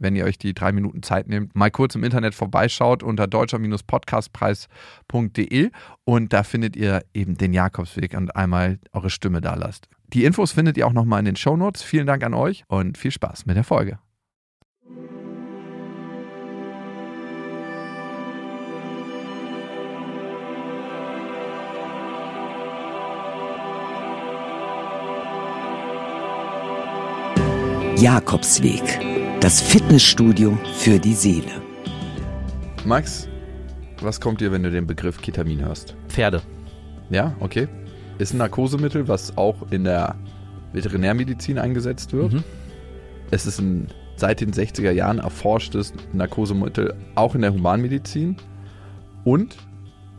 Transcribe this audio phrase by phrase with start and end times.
[0.00, 5.70] wenn ihr euch die drei Minuten Zeit nehmt, mal kurz im Internet vorbeischaut unter deutscher-podcastpreis.de
[6.04, 9.88] und da findet ihr eben den Jakobsweg und einmal eure Stimme da lasst.
[10.08, 11.82] Die Infos findet ihr auch nochmal in den Shownotes.
[11.82, 14.00] Vielen Dank an euch und viel Spaß mit der Folge.
[28.00, 28.80] Jakobsweg,
[29.40, 31.62] das Fitnessstudio für die Seele.
[32.84, 33.26] Max,
[34.02, 35.96] was kommt dir, wenn du den Begriff Ketamin hörst?
[36.08, 36.42] Pferde.
[37.08, 37.66] Ja, okay.
[38.18, 40.14] Ist ein Narkosemittel, was auch in der
[40.74, 42.34] Veterinärmedizin eingesetzt wird.
[42.34, 42.44] Mhm.
[43.30, 48.36] Es ist ein seit den 60er Jahren erforschtes Narkosemittel auch in der Humanmedizin.
[49.24, 49.56] Und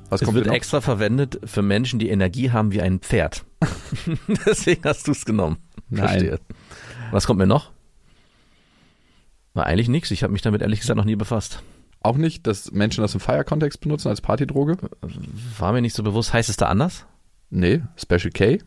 [0.09, 3.45] was Es kommt wird extra verwendet für Menschen, die Energie haben wie ein Pferd.
[4.47, 5.57] Deswegen hast du es genommen.
[5.89, 6.07] Nein.
[6.07, 6.39] Verstehe.
[7.11, 7.71] Was kommt mir noch?
[9.53, 10.11] War eigentlich nichts.
[10.11, 11.61] Ich habe mich damit ehrlich gesagt noch nie befasst.
[11.99, 14.77] Auch nicht, dass Menschen das im Feierkontext benutzen als Partydroge?
[15.57, 16.33] War mir nicht so bewusst.
[16.33, 17.05] Heißt es da anders?
[17.49, 18.59] Nee, Special K.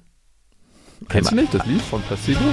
[1.08, 2.44] Kennst du nicht das Lied von Placebo?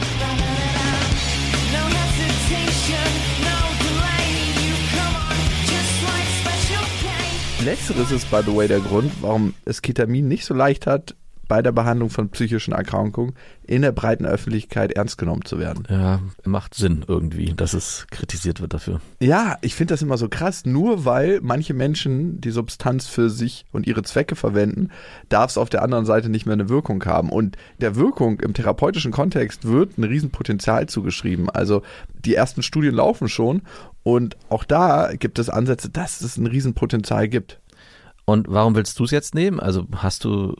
[7.63, 11.15] Letzteres ist, by the way, der Grund, warum es Ketamin nicht so leicht hat,
[11.51, 13.33] bei der Behandlung von psychischen Erkrankungen
[13.67, 15.83] in der breiten Öffentlichkeit ernst genommen zu werden.
[15.89, 19.01] Ja, macht Sinn irgendwie, dass es kritisiert wird dafür.
[19.19, 20.65] Ja, ich finde das immer so krass.
[20.65, 24.91] Nur weil manche Menschen die Substanz für sich und ihre Zwecke verwenden,
[25.27, 27.29] darf es auf der anderen Seite nicht mehr eine Wirkung haben.
[27.29, 31.49] Und der Wirkung im therapeutischen Kontext wird ein Riesenpotenzial zugeschrieben.
[31.49, 31.81] Also
[32.23, 33.63] die ersten Studien laufen schon
[34.03, 37.59] und auch da gibt es Ansätze, dass es ein Riesenpotenzial gibt.
[38.23, 39.59] Und warum willst du es jetzt nehmen?
[39.59, 40.55] Also hast du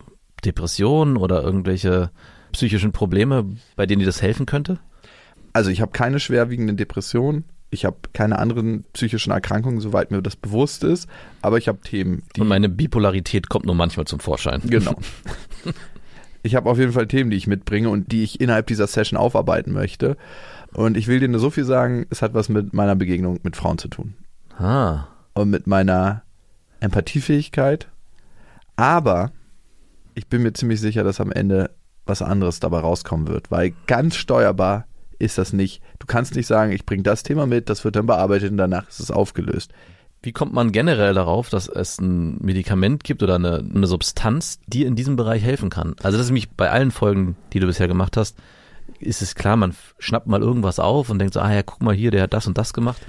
[0.45, 2.11] Depressionen oder irgendwelche
[2.51, 4.79] psychischen Probleme, bei denen dir das helfen könnte?
[5.53, 7.45] Also ich habe keine schwerwiegenden Depressionen.
[7.69, 11.07] Ich habe keine anderen psychischen Erkrankungen, soweit mir das bewusst ist.
[11.41, 14.61] Aber ich habe Themen, die Und meine Bipolarität kommt nur manchmal zum Vorschein.
[14.65, 14.95] Genau.
[16.43, 19.15] Ich habe auf jeden Fall Themen, die ich mitbringe und die ich innerhalb dieser Session
[19.15, 20.17] aufarbeiten möchte.
[20.73, 23.55] Und ich will dir nur so viel sagen, es hat was mit meiner Begegnung mit
[23.55, 24.15] Frauen zu tun.
[24.57, 26.23] Ah, Und mit meiner
[26.79, 27.89] Empathiefähigkeit.
[28.75, 29.31] Aber
[30.15, 31.71] ich bin mir ziemlich sicher, dass am Ende
[32.05, 34.85] was anderes dabei rauskommen wird, weil ganz steuerbar
[35.19, 35.81] ist das nicht.
[35.99, 38.89] Du kannst nicht sagen, ich bringe das Thema mit, das wird dann bearbeitet und danach
[38.89, 39.71] ist es aufgelöst.
[40.23, 44.83] Wie kommt man generell darauf, dass es ein Medikament gibt oder eine, eine Substanz, die
[44.83, 45.95] in diesem Bereich helfen kann?
[46.03, 48.37] Also das ist nämlich bei allen Folgen, die du bisher gemacht hast,
[48.99, 51.95] ist es klar, man schnappt mal irgendwas auf und denkt so, ah ja, guck mal
[51.95, 53.01] hier, der hat das und das gemacht.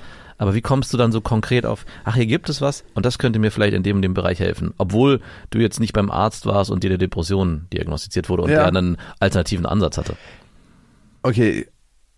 [0.43, 3.19] Aber wie kommst du dann so konkret auf, ach, hier gibt es was und das
[3.19, 5.21] könnte mir vielleicht in dem und dem Bereich helfen, obwohl
[5.51, 8.57] du jetzt nicht beim Arzt warst und dir der Depression diagnostiziert wurde und Ja.
[8.57, 10.17] der einen alternativen Ansatz hatte.
[11.23, 11.69] Okay,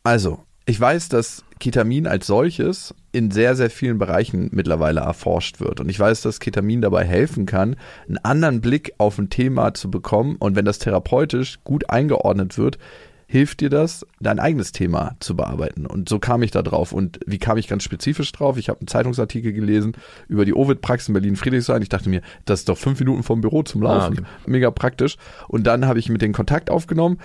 [0.04, 5.80] also, ich weiß, dass Ketamin als solches in sehr, sehr vielen Bereichen mittlerweile erforscht wird.
[5.80, 7.76] Und ich weiß, dass Ketamin dabei helfen kann,
[8.08, 10.36] einen anderen Blick auf ein Thema zu bekommen.
[10.36, 12.78] Und wenn das therapeutisch gut eingeordnet wird,
[13.26, 15.86] hilft dir das, dein eigenes Thema zu bearbeiten.
[15.86, 16.92] Und so kam ich da drauf.
[16.92, 18.56] Und wie kam ich ganz spezifisch drauf?
[18.58, 19.92] Ich habe einen Zeitungsartikel gelesen
[20.28, 21.82] über die Ovid-Praxis in Berlin-Friedrichshain.
[21.82, 24.18] Ich dachte mir, das ist doch fünf Minuten vom Büro zum Laufen.
[24.18, 24.50] Ah, okay.
[24.50, 25.16] Mega praktisch.
[25.48, 27.18] Und dann habe ich mit denen Kontakt aufgenommen.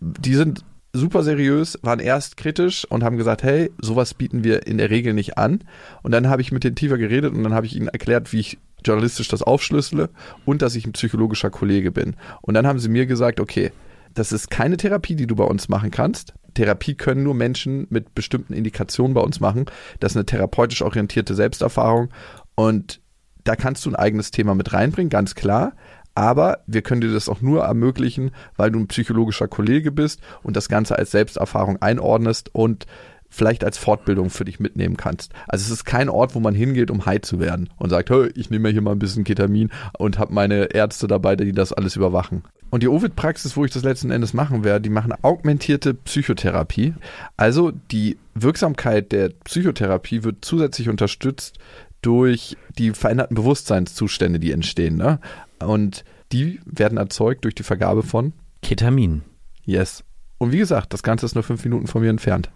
[0.00, 4.78] Die sind super seriös, waren erst kritisch und haben gesagt, hey, sowas bieten wir in
[4.78, 5.64] der Regel nicht an.
[6.02, 8.40] Und dann habe ich mit denen tiefer geredet und dann habe ich ihnen erklärt, wie
[8.40, 10.08] ich journalistisch das aufschlüssele
[10.44, 12.16] und dass ich ein psychologischer Kollege bin.
[12.42, 13.72] Und dann haben sie mir gesagt, okay,
[14.18, 16.34] das ist keine Therapie, die du bei uns machen kannst.
[16.54, 19.66] Therapie können nur Menschen mit bestimmten Indikationen bei uns machen.
[20.00, 22.08] Das ist eine therapeutisch orientierte Selbsterfahrung
[22.56, 23.00] und
[23.44, 25.74] da kannst du ein eigenes Thema mit reinbringen, ganz klar.
[26.14, 30.56] Aber wir können dir das auch nur ermöglichen, weil du ein psychologischer Kollege bist und
[30.56, 32.86] das Ganze als Selbsterfahrung einordnest und
[33.30, 35.32] vielleicht als Fortbildung für dich mitnehmen kannst.
[35.46, 38.30] Also es ist kein Ort, wo man hingeht, um high zu werden und sagt, hey,
[38.34, 41.72] ich nehme mir hier mal ein bisschen Ketamin und habe meine Ärzte dabei, die das
[41.72, 42.42] alles überwachen.
[42.70, 46.94] Und die Ovid-Praxis, wo ich das letzten Endes machen werde, die machen augmentierte Psychotherapie.
[47.36, 51.58] Also die Wirksamkeit der Psychotherapie wird zusätzlich unterstützt
[52.02, 54.96] durch die veränderten Bewusstseinszustände, die entstehen.
[54.96, 55.18] Ne?
[55.60, 59.22] Und die werden erzeugt durch die Vergabe von Ketamin.
[59.64, 60.04] Yes.
[60.36, 62.50] Und wie gesagt, das Ganze ist nur fünf Minuten von mir entfernt.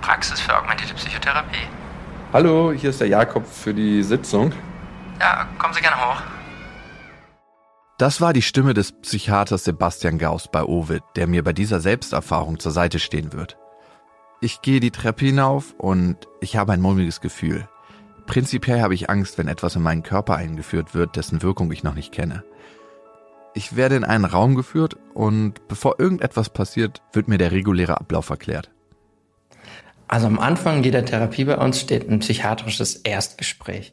[0.00, 1.68] Praxis für augmentierte Psychotherapie.
[2.32, 4.52] Hallo, hier ist der Jakob für die Sitzung.
[5.20, 6.22] Ja, kommen Sie gerne hoch.
[7.98, 12.60] Das war die Stimme des Psychiaters Sebastian Gauss bei Ovid, der mir bei dieser Selbsterfahrung
[12.60, 13.58] zur Seite stehen wird.
[14.40, 17.68] Ich gehe die Treppe hinauf und ich habe ein mulmiges Gefühl.
[18.26, 21.96] Prinzipiell habe ich Angst, wenn etwas in meinen Körper eingeführt wird, dessen Wirkung ich noch
[21.96, 22.44] nicht kenne.
[23.52, 28.30] Ich werde in einen Raum geführt und bevor irgendetwas passiert, wird mir der reguläre Ablauf
[28.30, 28.70] erklärt.
[30.06, 33.92] Also am Anfang jeder Therapie bei uns steht ein psychiatrisches Erstgespräch,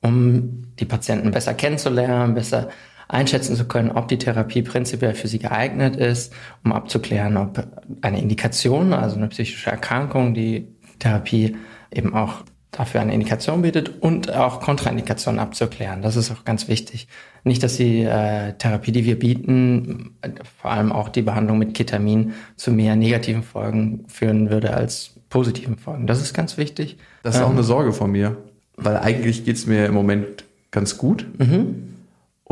[0.00, 2.70] um die Patienten besser kennenzulernen, besser
[3.12, 6.32] einschätzen zu können, ob die Therapie prinzipiell für sie geeignet ist,
[6.64, 7.66] um abzuklären, ob
[8.00, 10.66] eine Indikation, also eine psychische Erkrankung, die
[10.98, 11.56] Therapie
[11.92, 16.00] eben auch dafür eine Indikation bietet und auch Kontraindikationen abzuklären.
[16.00, 17.06] Das ist auch ganz wichtig.
[17.44, 20.16] Nicht, dass die äh, Therapie, die wir bieten,
[20.58, 25.76] vor allem auch die Behandlung mit Ketamin, zu mehr negativen Folgen führen würde als positiven
[25.76, 26.06] Folgen.
[26.06, 26.96] Das ist ganz wichtig.
[27.22, 28.38] Das ist auch Ähm, eine Sorge von mir,
[28.76, 31.26] weil eigentlich geht's mir im Moment ganz gut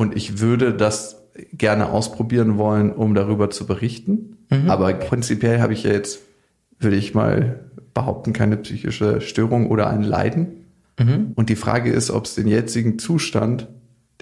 [0.01, 4.39] und ich würde das gerne ausprobieren wollen, um darüber zu berichten.
[4.67, 6.21] Aber prinzipiell habe ich ja jetzt,
[6.79, 10.65] würde ich mal behaupten, keine psychische Störung oder ein Leiden.
[11.35, 13.69] Und die Frage ist, ob es den jetzigen Zustand,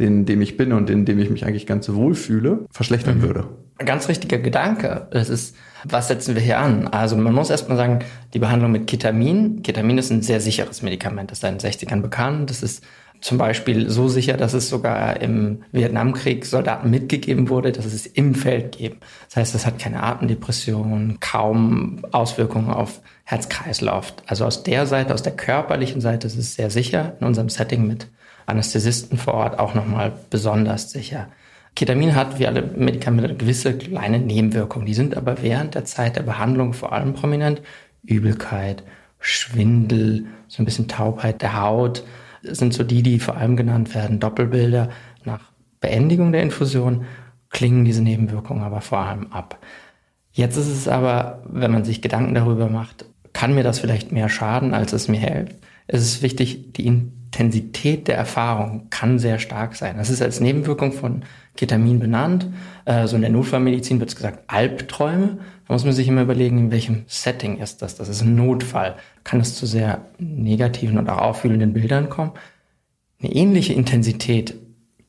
[0.01, 3.23] den, in dem ich bin und in dem ich mich eigentlich ganz wohl fühle, verschlechtern
[3.23, 3.47] würde.
[3.79, 5.07] Ein ganz richtiger Gedanke.
[5.13, 5.55] Das ist,
[5.85, 6.89] was setzen wir hier an?
[6.89, 8.01] Also man muss erstmal sagen,
[8.35, 9.63] die Behandlung mit Ketamin.
[9.63, 11.31] Ketamin ist ein sehr sicheres Medikament.
[11.31, 12.51] Das ist in den 60ern bekannt.
[12.51, 12.83] Das ist
[13.21, 18.35] zum Beispiel so sicher, dass es sogar im Vietnamkrieg Soldaten mitgegeben wurde, dass es im
[18.35, 18.99] Feld geben.
[19.29, 24.15] Das heißt, es hat keine Atemdepression, kaum Auswirkungen auf Herz-Kreislauf.
[24.27, 27.17] Also aus der Seite, aus der körperlichen Seite ist es sehr sicher.
[27.21, 28.09] In unserem Setting mit
[28.47, 31.29] Anästhesisten vor Ort auch nochmal besonders sicher.
[31.75, 34.87] Ketamin hat wie alle Medikamente gewisse kleine Nebenwirkungen.
[34.87, 37.63] Die sind aber während der Zeit der Behandlung vor allem prominent.
[38.05, 38.83] Übelkeit,
[39.21, 42.05] Schwindel, so ein bisschen Taubheit der Haut
[42.43, 44.21] sind so die, die vor allem genannt werden.
[44.21, 44.91] Doppelbilder.
[45.25, 45.41] Nach
[45.81, 47.05] Beendigung der Infusion
[47.51, 49.59] klingen diese Nebenwirkungen aber vor allem ab.
[50.33, 54.29] Jetzt ist es aber, wenn man sich Gedanken darüber macht, kann mir das vielleicht mehr
[54.29, 55.57] schaden, als es mir hilft.
[55.87, 56.87] Es ist wichtig, die
[57.29, 59.99] Intensität der Erfahrung kann sehr stark sein.
[59.99, 61.25] Das ist als Nebenwirkung von
[61.57, 62.47] Ketamin benannt.
[62.87, 65.39] Äh, so in der Notfallmedizin wird es gesagt, Albträume.
[65.67, 67.97] Da muss man sich immer überlegen, in welchem Setting ist das.
[67.97, 68.97] Das ist ein Notfall.
[69.25, 72.33] Kann es zu sehr negativen und auch aufwühlenden Bildern kommen?
[73.21, 74.55] Eine ähnliche Intensität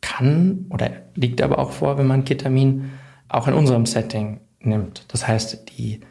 [0.02, 2.90] kann oder liegt aber auch vor, wenn man Ketamin
[3.30, 5.06] auch in unserem Setting nimmt.
[5.08, 6.02] Das heißt, die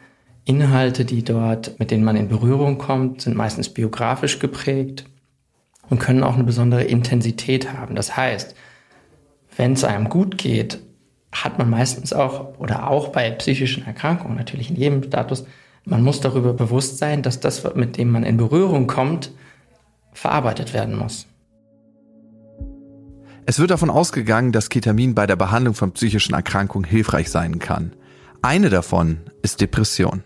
[0.43, 5.05] Inhalte, die dort, mit denen man in Berührung kommt, sind meistens biografisch geprägt
[5.89, 7.95] und können auch eine besondere Intensität haben.
[7.95, 8.55] Das heißt,
[9.55, 10.79] wenn es einem gut geht,
[11.31, 15.45] hat man meistens auch, oder auch bei psychischen Erkrankungen, natürlich in jedem Status,
[15.85, 19.31] man muss darüber bewusst sein, dass das, mit dem man in Berührung kommt,
[20.13, 21.27] verarbeitet werden muss.
[23.45, 27.93] Es wird davon ausgegangen, dass Ketamin bei der Behandlung von psychischen Erkrankungen hilfreich sein kann.
[28.41, 30.23] Eine davon ist Depression.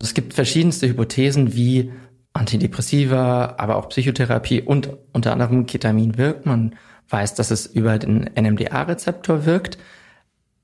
[0.00, 1.90] Es gibt verschiedenste Hypothesen, wie
[2.38, 6.46] Antidepressiva, aber auch Psychotherapie und unter anderem Ketamin wirkt.
[6.46, 6.76] Man
[7.08, 9.78] weiß, dass es über den NMDA-Rezeptor wirkt.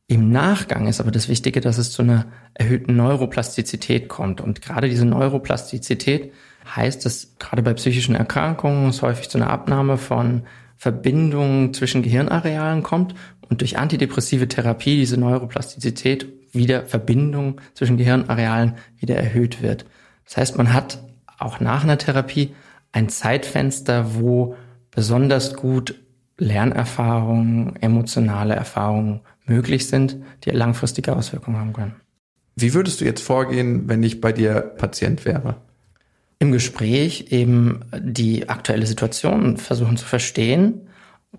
[0.07, 4.41] Im Nachgang ist aber das Wichtige, dass es zu einer erhöhten Neuroplastizität kommt.
[4.41, 6.33] Und gerade diese Neuroplastizität
[6.77, 10.43] heißt, dass gerade bei psychischen Erkrankungen es häufig zu einer Abnahme von
[10.77, 13.15] Verbindungen zwischen Gehirnarealen kommt
[13.49, 19.87] und durch antidepressive Therapie diese Neuroplastizität wieder Verbindung zwischen Gehirnarealen wieder erhöht wird.
[20.25, 20.99] Das heißt, man hat
[21.39, 22.55] auch nach einer Therapie
[22.93, 24.57] ein Zeitfenster, wo
[24.91, 26.01] besonders gut
[26.39, 31.97] Lernerfahrungen, emotionale Erfahrungen möglich sind, die langfristige Auswirkungen haben können.
[32.57, 35.57] Wie würdest du jetzt vorgehen, wenn ich bei dir Patient wäre?
[36.39, 40.89] Im Gespräch eben die aktuelle Situation versuchen zu verstehen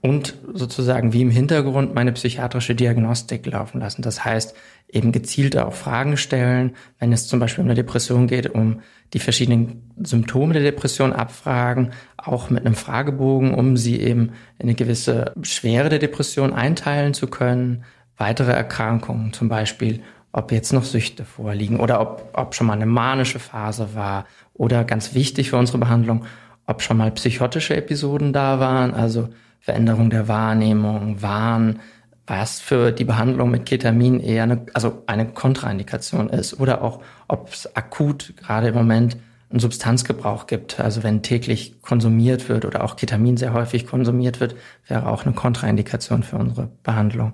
[0.01, 4.01] und sozusagen wie im Hintergrund meine psychiatrische Diagnostik laufen lassen.
[4.01, 4.55] Das heißt,
[4.87, 8.81] eben gezielt auch Fragen stellen, wenn es zum Beispiel um eine Depression geht, um
[9.13, 14.75] die verschiedenen Symptome der Depression abfragen, auch mit einem Fragebogen, um sie eben in eine
[14.75, 17.83] gewisse Schwere der Depression einteilen zu können.
[18.17, 20.01] Weitere Erkrankungen, zum Beispiel,
[20.31, 24.83] ob jetzt noch Süchte vorliegen oder ob, ob schon mal eine manische Phase war oder
[24.83, 26.25] ganz wichtig für unsere Behandlung,
[26.67, 31.79] ob schon mal psychotische Episoden da waren, also Veränderung der Wahrnehmung, Wahn,
[32.27, 37.53] was für die Behandlung mit Ketamin eher eine, also eine Kontraindikation ist oder auch, ob
[37.53, 39.17] es akut gerade im Moment
[39.49, 40.79] einen Substanzgebrauch gibt.
[40.79, 44.55] Also wenn täglich konsumiert wird oder auch Ketamin sehr häufig konsumiert wird,
[44.87, 47.33] wäre auch eine Kontraindikation für unsere Behandlung.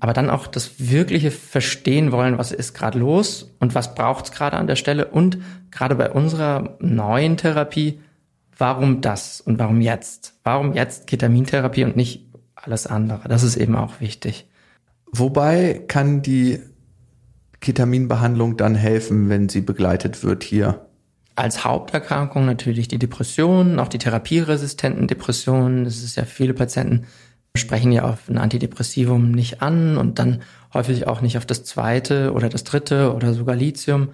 [0.00, 4.32] Aber dann auch das wirkliche Verstehen wollen, was ist gerade los und was braucht es
[4.32, 5.38] gerade an der Stelle und
[5.70, 8.00] gerade bei unserer neuen Therapie,
[8.58, 10.40] warum das und warum jetzt?
[10.42, 12.31] Warum jetzt Ketamintherapie und nicht
[12.62, 13.28] alles andere.
[13.28, 14.48] Das ist eben auch wichtig.
[15.12, 16.60] Wobei kann die
[17.60, 20.86] Ketaminbehandlung dann helfen, wenn sie begleitet wird hier?
[21.34, 25.84] Als Haupterkrankung natürlich die Depressionen, auch die therapieresistenten Depressionen.
[25.84, 27.06] Das ist ja viele Patienten
[27.56, 30.42] sprechen ja auf ein Antidepressivum nicht an und dann
[30.72, 34.08] häufig auch nicht auf das zweite oder das dritte oder sogar Lithium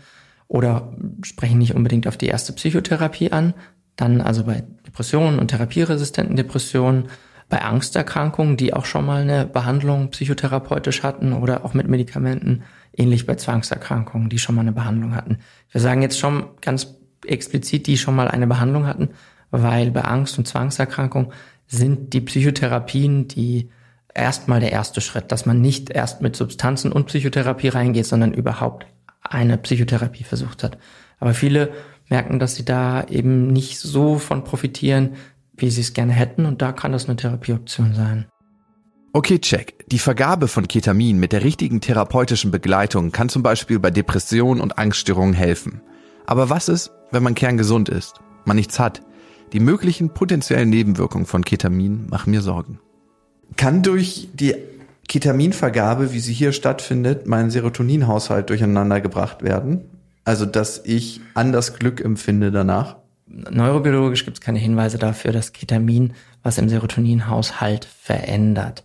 [0.48, 3.54] oder sprechen nicht unbedingt auf die erste Psychotherapie an.
[3.96, 7.08] Dann also bei Depressionen und therapieresistenten Depressionen,
[7.48, 12.62] bei Angsterkrankungen, die auch schon mal eine Behandlung psychotherapeutisch hatten oder auch mit Medikamenten,
[12.94, 15.38] ähnlich bei Zwangserkrankungen, die schon mal eine Behandlung hatten.
[15.70, 19.10] Wir sagen jetzt schon ganz explizit, die schon mal eine Behandlung hatten,
[19.50, 21.32] weil bei Angst- und Zwangserkrankungen
[21.66, 23.70] sind die Psychotherapien die
[24.14, 28.86] erstmal der erste Schritt, dass man nicht erst mit Substanzen und Psychotherapie reingeht, sondern überhaupt
[29.22, 30.78] eine Psychotherapie versucht hat.
[31.20, 31.72] Aber viele
[32.08, 35.16] merken, dass sie da eben nicht so von profitieren,
[35.58, 38.26] wie sie es gerne hätten und da kann das eine Therapieoption sein.
[39.12, 39.84] Okay, check.
[39.88, 44.78] Die Vergabe von Ketamin mit der richtigen therapeutischen Begleitung kann zum Beispiel bei Depressionen und
[44.78, 45.80] Angststörungen helfen.
[46.26, 49.02] Aber was ist, wenn man kerngesund ist, man nichts hat?
[49.52, 52.80] Die möglichen potenziellen Nebenwirkungen von Ketamin machen mir Sorgen.
[53.56, 54.54] Kann durch die
[55.08, 59.84] Ketaminvergabe, wie sie hier stattfindet, mein Serotoninhaushalt durcheinander gebracht werden?
[60.24, 62.96] Also, dass ich anders Glück empfinde danach?
[63.28, 68.84] Neurobiologisch gibt es keine Hinweise dafür, dass Ketamin was im Serotoninhaushalt verändert.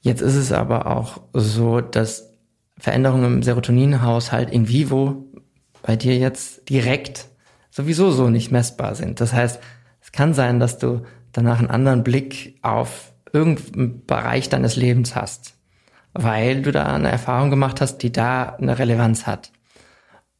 [0.00, 2.30] Jetzt ist es aber auch so, dass
[2.78, 5.24] Veränderungen im Serotoninhaushalt in vivo
[5.82, 7.28] bei dir jetzt direkt
[7.70, 9.20] sowieso so nicht messbar sind.
[9.20, 9.60] Das heißt,
[10.00, 11.02] es kann sein, dass du
[11.32, 15.54] danach einen anderen Blick auf irgendeinen Bereich deines Lebens hast,
[16.12, 19.50] weil du da eine Erfahrung gemacht hast, die da eine Relevanz hat.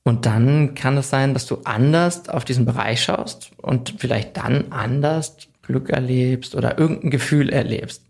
[0.05, 4.71] Und dann kann es sein, dass du anders auf diesen Bereich schaust und vielleicht dann
[4.71, 8.03] anders Glück erlebst oder irgendein Gefühl erlebst.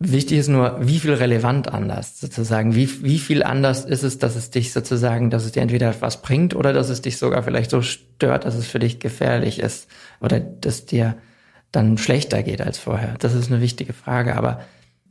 [0.00, 2.76] Wichtig ist nur, wie viel relevant anders sozusagen.
[2.76, 6.22] Wie, wie viel anders ist es, dass es dich sozusagen, dass es dir entweder was
[6.22, 9.88] bringt oder dass es dich sogar vielleicht so stört, dass es für dich gefährlich ist
[10.20, 11.16] oder dass dir
[11.72, 13.16] dann schlechter geht als vorher.
[13.18, 14.36] Das ist eine wichtige Frage.
[14.36, 14.60] Aber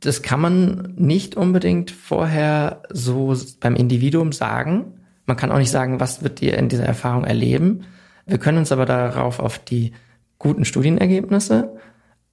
[0.00, 4.97] das kann man nicht unbedingt vorher so beim Individuum sagen.
[5.28, 7.84] Man kann auch nicht sagen, was wird ihr in dieser Erfahrung erleben.
[8.24, 9.92] Wir können uns aber darauf auf die
[10.38, 11.76] guten Studienergebnisse,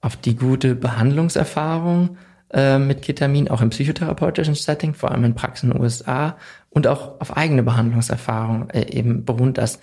[0.00, 2.16] auf die gute Behandlungserfahrung
[2.54, 6.38] äh, mit Ketamin, auch im psychotherapeutischen Setting, vor allem in Praxen in den USA
[6.70, 9.78] und auch auf eigene Behandlungserfahrung äh, eben beruht, dass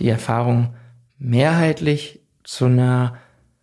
[0.00, 0.74] die Erfahrung
[1.18, 3.14] mehrheitlich zu einer,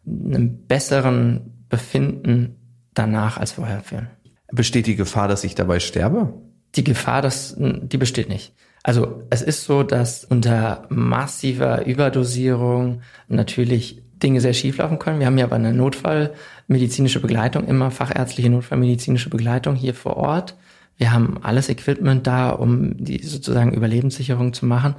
[0.05, 2.55] einem besseren Befinden
[2.93, 4.07] danach als vorher führen.
[4.49, 6.33] Besteht die Gefahr, dass ich dabei sterbe?
[6.75, 8.53] Die Gefahr, das, die besteht nicht.
[8.83, 15.19] Also es ist so, dass unter massiver Überdosierung natürlich Dinge sehr schief laufen können.
[15.19, 20.55] Wir haben ja aber eine Notfallmedizinische Begleitung, immer fachärztliche Notfallmedizinische Begleitung hier vor Ort.
[20.97, 24.95] Wir haben alles Equipment da, um die sozusagen Überlebenssicherung zu machen.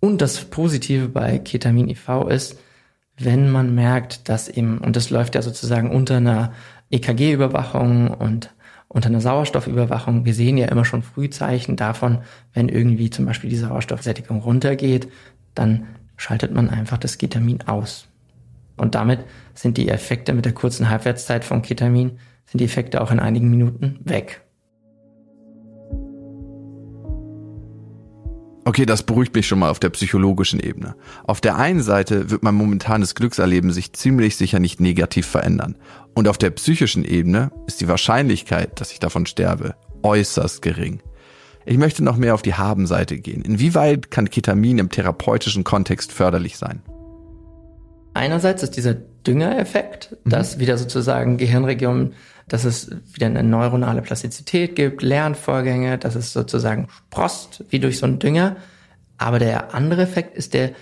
[0.00, 2.58] Und das Positive bei Ketamin IV ist,
[3.18, 6.52] wenn man merkt, dass eben, und das läuft ja sozusagen unter einer
[6.90, 8.50] EKG-Überwachung und
[8.92, 10.26] unter einer Sauerstoffüberwachung.
[10.26, 12.18] Wir sehen ja immer schon Frühzeichen davon,
[12.52, 15.08] wenn irgendwie zum Beispiel die Sauerstoffsättigung runtergeht,
[15.54, 18.08] dann schaltet man einfach das Ketamin aus.
[18.76, 19.20] Und damit
[19.54, 23.48] sind die Effekte mit der kurzen Halbwertszeit von Ketamin, sind die Effekte auch in einigen
[23.48, 24.42] Minuten weg.
[28.64, 30.94] Okay, das beruhigt mich schon mal auf der psychologischen Ebene.
[31.24, 35.76] Auf der einen Seite wird mein momentanes Glückserleben sich ziemlich sicher nicht negativ verändern.
[36.14, 41.00] Und auf der psychischen Ebene ist die Wahrscheinlichkeit, dass ich davon sterbe, äußerst gering.
[41.64, 43.42] Ich möchte noch mehr auf die Habenseite gehen.
[43.42, 46.82] Inwieweit kann Ketamin im therapeutischen Kontext förderlich sein?
[48.14, 52.14] Einerseits ist dieser Düngereffekt, dass wieder sozusagen Gehirnregionen,
[52.48, 58.06] dass es wieder eine neuronale Plastizität gibt, Lernvorgänge, dass es sozusagen sprost wie durch so
[58.06, 58.56] einen Dünger.
[59.16, 60.72] Aber der andere Effekt ist der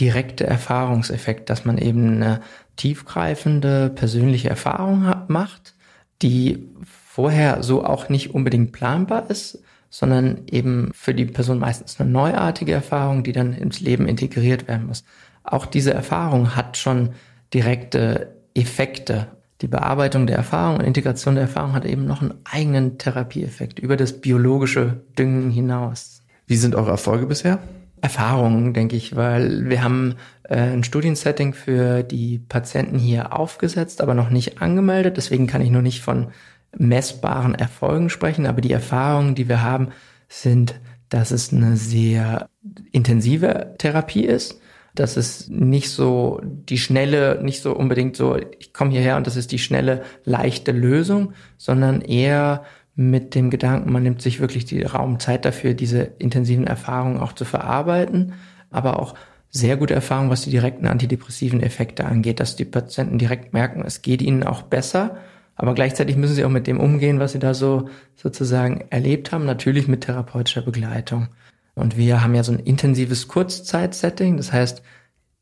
[0.00, 2.40] direkte Erfahrungseffekt, dass man eben eine
[2.76, 5.74] tiefgreifende persönliche Erfahrung hat, macht,
[6.22, 12.08] die vorher so auch nicht unbedingt planbar ist, sondern eben für die Person meistens eine
[12.08, 15.04] neuartige Erfahrung, die dann ins Leben integriert werden muss.
[15.42, 17.10] Auch diese Erfahrung hat schon
[17.52, 19.26] direkte Effekte.
[19.60, 23.96] Die Bearbeitung der Erfahrung und Integration der Erfahrung hat eben noch einen eigenen Therapieeffekt über
[23.96, 26.22] das biologische Düngen hinaus.
[26.46, 27.58] Wie sind eure Erfolge bisher?
[28.02, 34.14] Erfahrungen, denke ich, weil wir haben äh, ein Studiensetting für die Patienten hier aufgesetzt, aber
[34.14, 35.16] noch nicht angemeldet.
[35.16, 36.28] Deswegen kann ich noch nicht von
[36.76, 38.46] messbaren Erfolgen sprechen.
[38.46, 39.88] Aber die Erfahrungen, die wir haben,
[40.28, 40.74] sind,
[41.08, 42.48] dass es eine sehr
[42.92, 44.60] intensive Therapie ist.
[44.94, 49.36] Das ist nicht so die schnelle, nicht so unbedingt so, ich komme hierher und das
[49.36, 54.82] ist die schnelle, leichte Lösung, sondern eher mit dem Gedanken, man nimmt sich wirklich die
[54.82, 58.34] Raumzeit dafür, diese intensiven Erfahrungen auch zu verarbeiten,
[58.70, 59.14] aber auch
[59.48, 64.02] sehr gute Erfahrungen, was die direkten antidepressiven Effekte angeht, dass die Patienten direkt merken, es
[64.02, 65.16] geht ihnen auch besser,
[65.56, 69.44] aber gleichzeitig müssen sie auch mit dem umgehen, was sie da so sozusagen erlebt haben,
[69.44, 71.28] natürlich mit therapeutischer Begleitung.
[71.74, 74.82] Und wir haben ja so ein intensives Kurzzeitsetting, das heißt,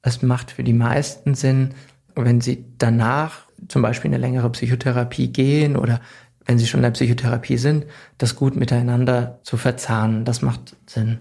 [0.03, 1.75] es macht für die meisten Sinn,
[2.15, 6.01] wenn sie danach zum Beispiel eine längere Psychotherapie gehen oder
[6.49, 7.87] wenn sie schon in der Psychotherapie sind,
[8.17, 10.25] das gut miteinander zu verzahnen.
[10.25, 11.19] Das macht Sinn.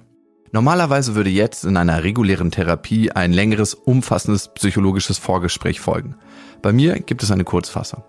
[0.54, 6.16] Normalerweise würde jetzt in einer regulären Therapie ein längeres, umfassendes psychologisches Vorgespräch folgen.
[6.62, 8.04] Bei mir gibt es eine Kurzfassung.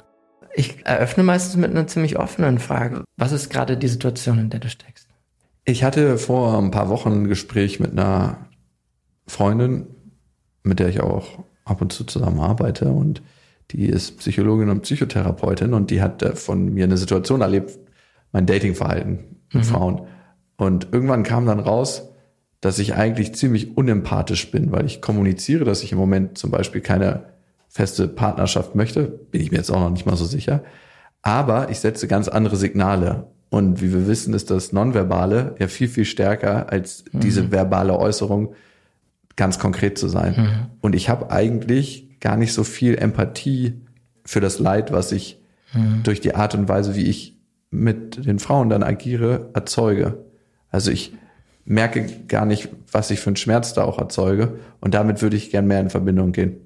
[0.55, 3.03] Ich eröffne meistens mit einer ziemlich offenen Frage.
[3.17, 5.09] Was ist gerade die Situation, in der du steckst?
[5.65, 8.47] Ich hatte vor ein paar Wochen ein Gespräch mit einer
[9.27, 9.89] Freundin,
[10.63, 13.23] mit der ich auch ab und zu zusammen arbeite und
[13.71, 17.79] die ist Psychologin und Psychotherapeutin und die hat äh, von mir eine Situation erlebt,
[18.33, 20.07] mein Datingverhalten mit Frauen.
[20.57, 22.11] Und irgendwann kam dann raus,
[22.61, 26.81] dass ich eigentlich ziemlich unempathisch bin, weil ich kommuniziere, dass ich im Moment zum Beispiel
[26.81, 27.27] keine
[27.69, 30.65] feste Partnerschaft möchte, bin ich mir jetzt auch noch nicht mal so sicher.
[31.23, 33.27] Aber ich setze ganz andere Signale.
[33.51, 38.55] Und wie wir wissen, ist das Nonverbale ja viel, viel stärker als diese verbale Äußerung,
[39.37, 40.69] ganz konkret zu sein.
[40.81, 43.75] Und ich habe eigentlich gar nicht so viel Empathie
[44.25, 45.41] für das Leid, was ich
[46.03, 47.39] durch die Art und Weise, wie ich
[47.71, 50.25] mit den Frauen dann agiere, erzeuge.
[50.71, 51.13] Also ich
[51.65, 54.59] merke gar nicht, was ich für einen Schmerz da auch erzeuge.
[54.81, 56.57] Und damit würde ich gern mehr in Verbindung gehen.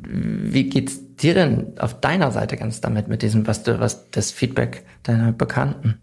[0.00, 4.32] Wie geht's dir denn auf deiner Seite ganz damit, mit diesem, was du, was das
[4.32, 6.00] Feedback deiner Bekannten?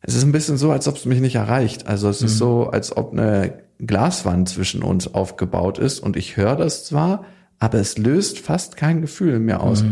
[0.00, 1.86] Es ist ein bisschen so, als ob es mich nicht erreicht.
[1.86, 6.56] Also es ist so, als ob eine Glaswand zwischen uns aufgebaut ist und ich höre
[6.56, 7.24] das zwar,
[7.58, 9.84] aber es löst fast kein Gefühl in mir aus.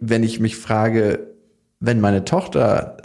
[0.00, 1.28] Wenn ich mich frage,
[1.80, 2.96] wenn meine Tochter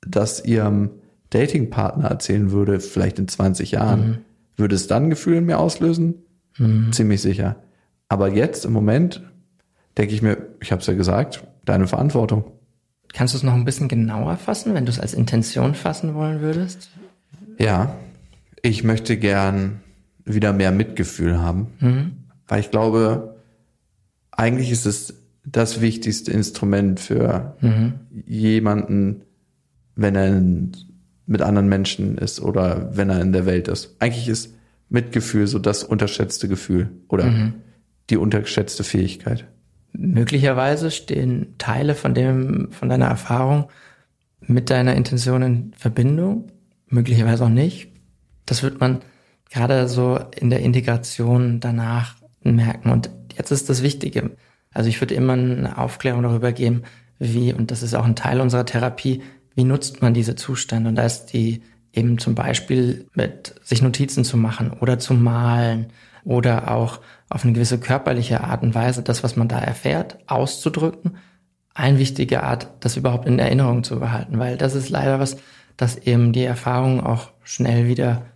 [0.00, 0.90] das ihrem
[1.30, 4.24] Datingpartner erzählen würde, vielleicht in 20 Jahren,
[4.56, 6.14] würde es dann ein Gefühl in mir auslösen?
[6.90, 7.56] Ziemlich sicher.
[8.08, 9.22] Aber jetzt im Moment
[9.96, 12.44] denke ich mir, ich habe es ja gesagt, deine Verantwortung.
[13.12, 16.40] Kannst du es noch ein bisschen genauer fassen, wenn du es als Intention fassen wollen
[16.40, 16.90] würdest?
[17.58, 17.94] Ja,
[18.62, 19.80] ich möchte gern
[20.24, 21.68] wieder mehr Mitgefühl haben,
[22.46, 23.36] weil ich glaube,
[24.38, 27.56] eigentlich ist es das wichtigste Instrument für
[28.26, 29.22] jemanden,
[29.96, 30.40] wenn er
[31.26, 33.96] mit anderen Menschen ist oder wenn er in der Welt ist.
[33.98, 34.54] Eigentlich ist
[34.88, 37.52] Mitgefühl so das unterschätzte Gefühl oder
[38.10, 39.44] die unterschätzte Fähigkeit.
[39.92, 43.68] Möglicherweise stehen Teile von dem, von deiner Erfahrung
[44.40, 46.52] mit deiner Intention in Verbindung,
[46.86, 47.90] möglicherweise auch nicht.
[48.46, 49.00] Das wird man
[49.50, 52.90] gerade so in der Integration danach merken.
[52.90, 54.32] Und jetzt ist das Wichtige.
[54.72, 56.82] Also ich würde immer eine Aufklärung darüber geben,
[57.18, 59.22] wie, und das ist auch ein Teil unserer Therapie,
[59.54, 60.88] wie nutzt man diese Zustände?
[60.88, 65.86] Und da ist die eben zum Beispiel mit sich Notizen zu machen oder zu malen
[66.24, 71.16] oder auch auf eine gewisse körperliche Art und Weise das, was man da erfährt, auszudrücken.
[71.74, 75.38] Eine wichtige Art, das überhaupt in Erinnerung zu behalten, weil das ist leider was,
[75.76, 78.26] dass eben die Erfahrungen auch schnell wieder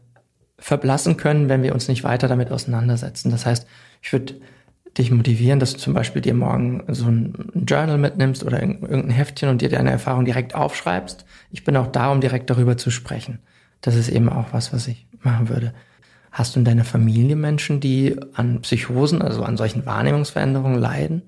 [0.59, 3.31] verblassen können, wenn wir uns nicht weiter damit auseinandersetzen.
[3.31, 3.67] Das heißt,
[4.01, 4.35] ich würde
[4.99, 7.35] dich motivieren, dass du zum Beispiel dir morgen so ein
[7.67, 11.25] Journal mitnimmst oder irg- irgendein Heftchen und dir deine Erfahrung direkt aufschreibst.
[11.51, 13.39] Ich bin auch da, um direkt darüber zu sprechen.
[13.81, 15.73] Das ist eben auch was, was ich machen würde.
[16.31, 21.23] Hast du in deiner Familie Menschen, die an Psychosen, also an solchen Wahrnehmungsveränderungen leiden?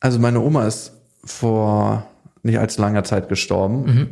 [0.00, 0.92] Also meine Oma ist
[1.24, 2.06] vor
[2.42, 4.10] nicht allzu langer Zeit gestorben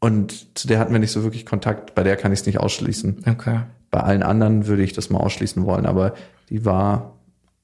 [0.00, 1.94] und zu der hatten wir nicht so wirklich Kontakt.
[1.94, 3.24] Bei der kann ich es nicht ausschließen.
[3.28, 3.60] Okay.
[3.90, 6.14] Bei allen anderen würde ich das mal ausschließen wollen, aber
[6.48, 7.15] die war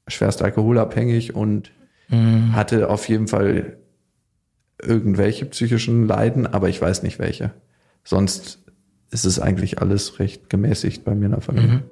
[0.08, 1.72] schwerst alkoholabhängig und
[2.52, 3.78] hatte auf jeden Fall
[4.82, 7.52] irgendwelche psychischen Leiden, aber ich weiß nicht welche.
[8.04, 8.58] Sonst
[9.10, 11.82] ist es eigentlich alles recht gemäßigt bei mir in der Familie.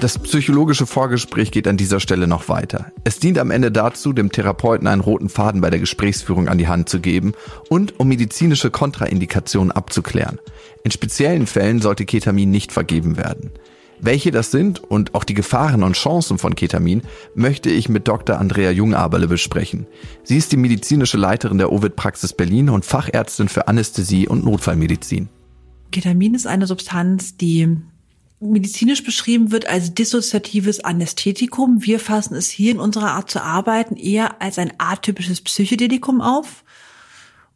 [0.00, 2.92] Das psychologische Vorgespräch geht an dieser Stelle noch weiter.
[3.02, 6.68] Es dient am Ende dazu, dem Therapeuten einen roten Faden bei der Gesprächsführung an die
[6.68, 7.32] Hand zu geben
[7.68, 10.38] und um medizinische Kontraindikationen abzuklären.
[10.84, 13.50] In speziellen Fällen sollte Ketamin nicht vergeben werden.
[14.00, 17.02] Welche das sind und auch die Gefahren und Chancen von Ketamin
[17.34, 18.38] möchte ich mit Dr.
[18.38, 19.88] Andrea Jungaberle besprechen.
[20.22, 25.28] Sie ist die medizinische Leiterin der Ovid-Praxis Berlin und Fachärztin für Anästhesie und Notfallmedizin.
[25.90, 27.78] Ketamin ist eine Substanz, die
[28.40, 31.84] medizinisch beschrieben wird als dissoziatives Anästhetikum.
[31.84, 36.64] Wir fassen es hier in unserer Art zu arbeiten eher als ein atypisches Psychedelikum auf.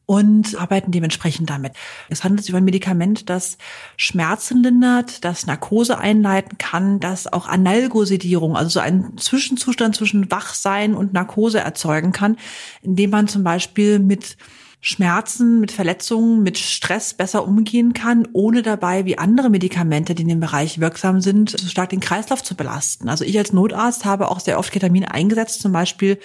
[0.04, 1.74] und arbeiten dementsprechend damit.
[2.10, 3.56] Es handelt sich über ein Medikament, das
[3.96, 10.94] Schmerzen lindert, das Narkose einleiten kann, das auch Analgosedierung, also so einen Zwischenzustand zwischen Wachsein
[10.96, 12.36] und Narkose erzeugen kann,
[12.82, 14.36] indem man zum Beispiel mit
[14.84, 20.28] Schmerzen, mit Verletzungen, mit Stress besser umgehen kann, ohne dabei wie andere Medikamente, die in
[20.28, 23.08] dem Bereich wirksam sind, so stark den Kreislauf zu belasten.
[23.08, 26.18] Also ich als Notarzt habe auch sehr oft Ketamin eingesetzt, zum Beispiel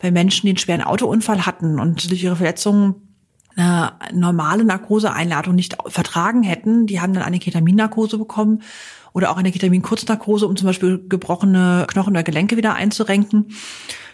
[0.00, 2.96] bei Menschen, die einen schweren Autounfall hatten und durch ihre Verletzungen
[3.54, 6.86] eine normale Narkoseeinladung nicht vertragen hätten.
[6.86, 8.62] Die haben dann eine Ketaminnarkose bekommen
[9.12, 13.54] oder auch eine Ketamin-Kurznarkose, um zum Beispiel gebrochene Knochen oder Gelenke wieder einzurenken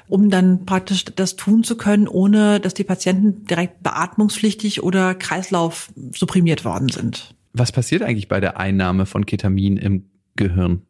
[0.08, 5.90] um dann praktisch das tun zu können, ohne dass die Patienten direkt beatmungspflichtig oder Kreislauf
[6.14, 7.34] supprimiert worden sind.
[7.52, 10.04] Was passiert eigentlich bei der Einnahme von Ketamin im
[10.36, 10.82] Gehirn?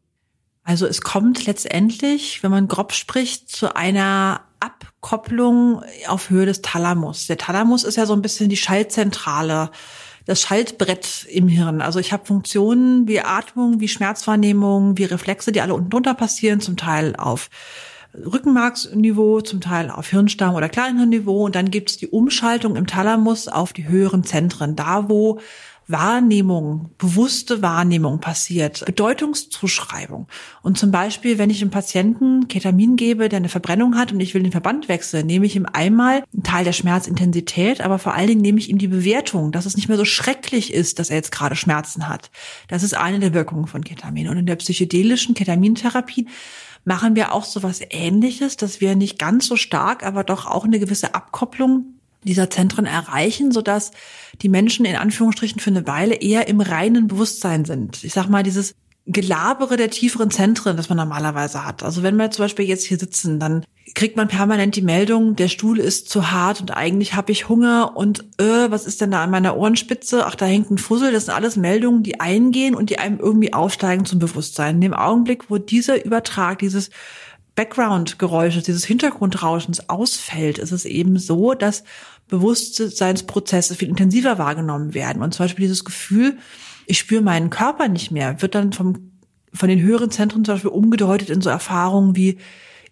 [0.64, 7.28] Also es kommt letztendlich, wenn man grob spricht, zu einer Abkopplung auf Höhe des Thalamus.
[7.28, 9.70] Der Thalamus ist ja so ein bisschen die Schaltzentrale,
[10.24, 11.80] das Schaltbrett im Hirn.
[11.80, 16.60] Also ich habe Funktionen wie Atmung, wie Schmerzwahrnehmung, wie Reflexe, die alle unten drunter passieren,
[16.60, 17.48] zum Teil auf
[18.24, 21.44] Rückenmarksniveau, zum Teil auf Hirnstamm- oder Kleinhirnniveau.
[21.44, 25.40] Und dann gibt es die Umschaltung im Thalamus auf die höheren Zentren, da wo
[25.88, 30.26] Wahrnehmung, bewusste Wahrnehmung passiert, Bedeutungszuschreibung.
[30.62, 34.34] Und zum Beispiel, wenn ich einem Patienten Ketamin gebe, der eine Verbrennung hat und ich
[34.34, 38.26] will den Verband wechseln, nehme ich ihm einmal einen Teil der Schmerzintensität, aber vor allen
[38.26, 41.16] Dingen nehme ich ihm die Bewertung, dass es nicht mehr so schrecklich ist, dass er
[41.16, 42.30] jetzt gerade Schmerzen hat.
[42.66, 44.28] Das ist eine der Wirkungen von Ketamin.
[44.28, 46.26] Und in der psychedelischen Ketamintherapie
[46.86, 50.64] machen wir auch so was ähnliches, dass wir nicht ganz so stark, aber doch auch
[50.64, 53.90] eine gewisse Abkopplung dieser Zentren erreichen, sodass
[54.40, 58.04] die Menschen in Anführungsstrichen für eine Weile eher im reinen Bewusstsein sind.
[58.04, 58.74] Ich sag mal, dieses
[59.06, 61.84] Gelabere der tieferen Zentren, das man normalerweise hat.
[61.84, 63.64] Also wenn wir zum Beispiel jetzt hier sitzen, dann
[63.94, 67.96] kriegt man permanent die Meldung, der Stuhl ist zu hart und eigentlich habe ich Hunger
[67.96, 70.26] und äh, was ist denn da an meiner Ohrenspitze?
[70.26, 71.12] Ach, da hängt ein Fussel.
[71.12, 74.76] Das sind alles Meldungen, die eingehen und die einem irgendwie aufsteigen zum Bewusstsein.
[74.76, 76.90] In dem Augenblick, wo dieser Übertrag, dieses
[77.54, 81.84] Background-Geräusches, dieses Hintergrundrauschens ausfällt, ist es eben so, dass
[82.28, 85.22] Bewusstseinsprozesse viel intensiver wahrgenommen werden.
[85.22, 86.38] Und zum Beispiel dieses Gefühl,
[86.86, 89.12] ich spüre meinen Körper nicht mehr, wird dann vom,
[89.52, 92.38] von den höheren Zentren zum Beispiel umgedeutet in so Erfahrungen wie,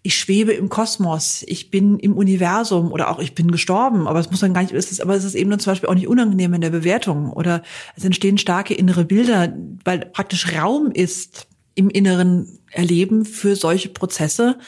[0.05, 4.29] ich schwebe im Kosmos, ich bin im Universum oder auch ich bin gestorben, aber es
[4.29, 6.07] muss dann gar nicht, ist es, aber es ist eben dann zum Beispiel auch nicht
[6.07, 7.63] unangenehm in der Bewertung oder
[7.95, 9.51] es entstehen starke innere Bilder,
[9.83, 14.59] weil praktisch Raum ist im inneren Erleben für solche Prozesse,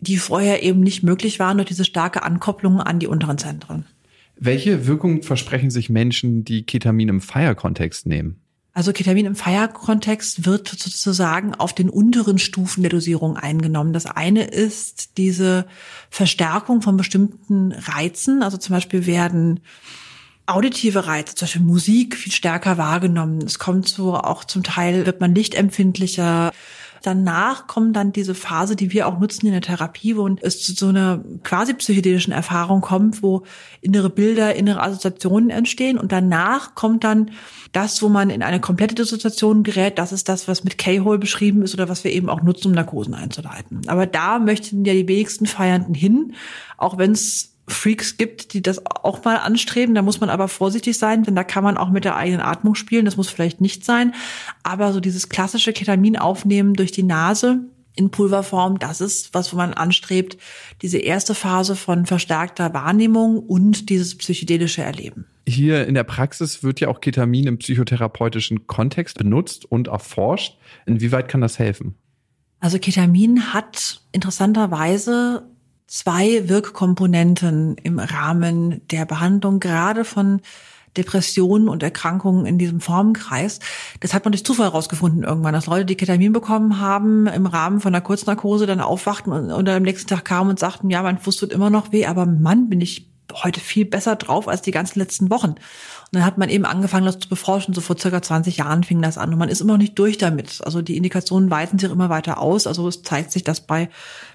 [0.00, 3.86] die vorher eben nicht möglich waren durch diese starke Ankopplung an die unteren Zentren.
[4.36, 8.43] Welche Wirkung versprechen sich Menschen, die Ketamin im Feierkontext nehmen?
[8.76, 13.92] Also Ketamin im Feierkontext wird sozusagen auf den unteren Stufen der Dosierung eingenommen.
[13.92, 15.66] Das eine ist diese
[16.10, 18.42] Verstärkung von bestimmten Reizen.
[18.42, 19.60] Also zum Beispiel werden
[20.46, 23.42] auditive Reize, zum Beispiel Musik, viel stärker wahrgenommen.
[23.42, 26.52] Es kommt so auch zum Teil wird man lichtempfindlicher.
[27.04, 30.72] Danach kommt dann diese Phase, die wir auch nutzen in der Therapie, wo es zu
[30.72, 33.42] so einer quasi psychedelischen Erfahrung kommt, wo
[33.82, 37.32] innere Bilder, innere Assoziationen entstehen und danach kommt dann
[37.72, 39.98] das, wo man in eine komplette Dissoziation gerät.
[39.98, 42.72] Das ist das, was mit K-Hole beschrieben ist oder was wir eben auch nutzen, um
[42.72, 43.82] Narkosen einzuleiten.
[43.86, 46.32] Aber da möchten ja die wenigsten Feiernden hin,
[46.78, 49.94] auch wenn es Freaks gibt, die das auch mal anstreben.
[49.94, 52.74] Da muss man aber vorsichtig sein, denn da kann man auch mit der eigenen Atmung
[52.74, 53.04] spielen.
[53.04, 54.14] Das muss vielleicht nicht sein.
[54.62, 57.60] Aber so dieses klassische Ketamin aufnehmen durch die Nase
[57.96, 60.36] in Pulverform, das ist was, wo man anstrebt,
[60.82, 65.26] diese erste Phase von verstärkter Wahrnehmung und dieses psychedelische Erleben.
[65.46, 70.58] Hier in der Praxis wird ja auch Ketamin im psychotherapeutischen Kontext benutzt und erforscht.
[70.86, 71.94] Inwieweit kann das helfen?
[72.60, 75.46] Also Ketamin hat interessanterweise
[75.86, 80.40] zwei Wirkkomponenten im Rahmen der Behandlung, gerade von
[80.96, 83.58] Depressionen und Erkrankungen in diesem Formenkreis.
[84.00, 87.80] Das hat man durch Zufall herausgefunden irgendwann, dass Leute, die Ketamin bekommen haben, im Rahmen
[87.80, 91.18] von einer Kurznarkose dann aufwachten und, und am nächsten Tag kamen und sagten, ja, mein
[91.18, 93.10] Fuß tut immer noch weh, aber Mann, bin ich
[93.42, 95.56] heute viel besser drauf als die ganzen letzten Wochen.
[96.14, 97.74] Dann hat man eben angefangen, das zu beforschen.
[97.74, 99.32] So vor circa 20 Jahren fing das an.
[99.32, 100.60] Und man ist immer noch nicht durch damit.
[100.64, 102.66] Also die Indikationen weiten sich immer weiter aus.
[102.66, 103.88] Also es zeigt sich, dass bei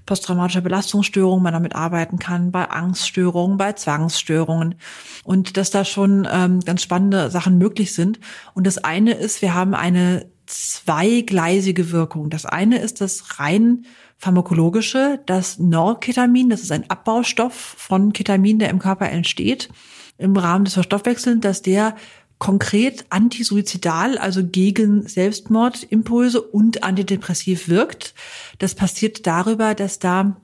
[0.05, 4.75] posttraumatischer Belastungsstörung man damit arbeiten kann, bei Angststörungen, bei Zwangsstörungen.
[5.23, 8.19] Und dass da schon ähm, ganz spannende Sachen möglich sind.
[8.53, 12.29] Und das eine ist, wir haben eine zweigleisige Wirkung.
[12.29, 13.85] Das eine ist das rein
[14.19, 19.69] pharmakologische, das Norketamin, das ist ein Abbaustoff von Ketamin, der im Körper entsteht,
[20.19, 21.95] im Rahmen des Verstoffwechselns, dass der
[22.37, 28.13] konkret antisuizidal, also gegen Selbstmordimpulse und antidepressiv wirkt.
[28.59, 30.37] Das passiert darüber, dass da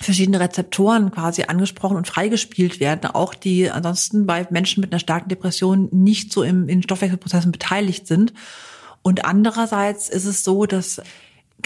[0.00, 5.28] verschiedene Rezeptoren quasi angesprochen und freigespielt werden, auch die ansonsten bei Menschen mit einer starken
[5.28, 8.34] Depression nicht so im, in Stoffwechselprozessen beteiligt sind.
[9.02, 11.00] Und andererseits ist es so, dass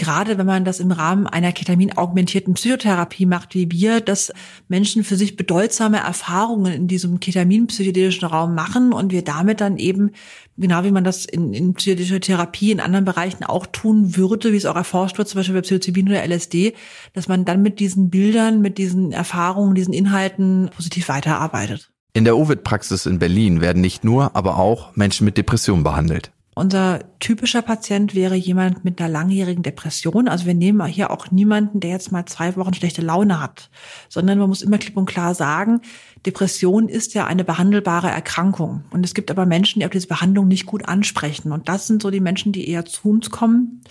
[0.01, 4.33] gerade wenn man das im Rahmen einer ketaminaugmentierten Psychotherapie macht, wie wir, dass
[4.67, 10.09] Menschen für sich bedeutsame Erfahrungen in diesem ketamin-psychedelischen Raum machen und wir damit dann eben,
[10.57, 14.57] genau wie man das in, in psychedelischer Therapie in anderen Bereichen auch tun würde, wie
[14.57, 16.73] es auch erforscht wird, zum Beispiel bei Psilocybin oder LSD,
[17.13, 21.91] dass man dann mit diesen Bildern, mit diesen Erfahrungen, diesen Inhalten positiv weiterarbeitet.
[22.13, 26.31] In der Ovid-Praxis in Berlin werden nicht nur, aber auch Menschen mit Depressionen behandelt.
[26.53, 30.27] Unser typischer Patient wäre jemand mit einer langjährigen Depression.
[30.27, 33.69] Also wir nehmen hier auch niemanden, der jetzt mal zwei Wochen schlechte Laune hat,
[34.09, 35.79] sondern man muss immer klipp und klar sagen,
[36.25, 38.83] Depression ist ja eine behandelbare Erkrankung.
[38.91, 41.53] Und es gibt aber Menschen, die auf diese Behandlung nicht gut ansprechen.
[41.53, 43.81] Und das sind so die Menschen, die eher zu uns kommen,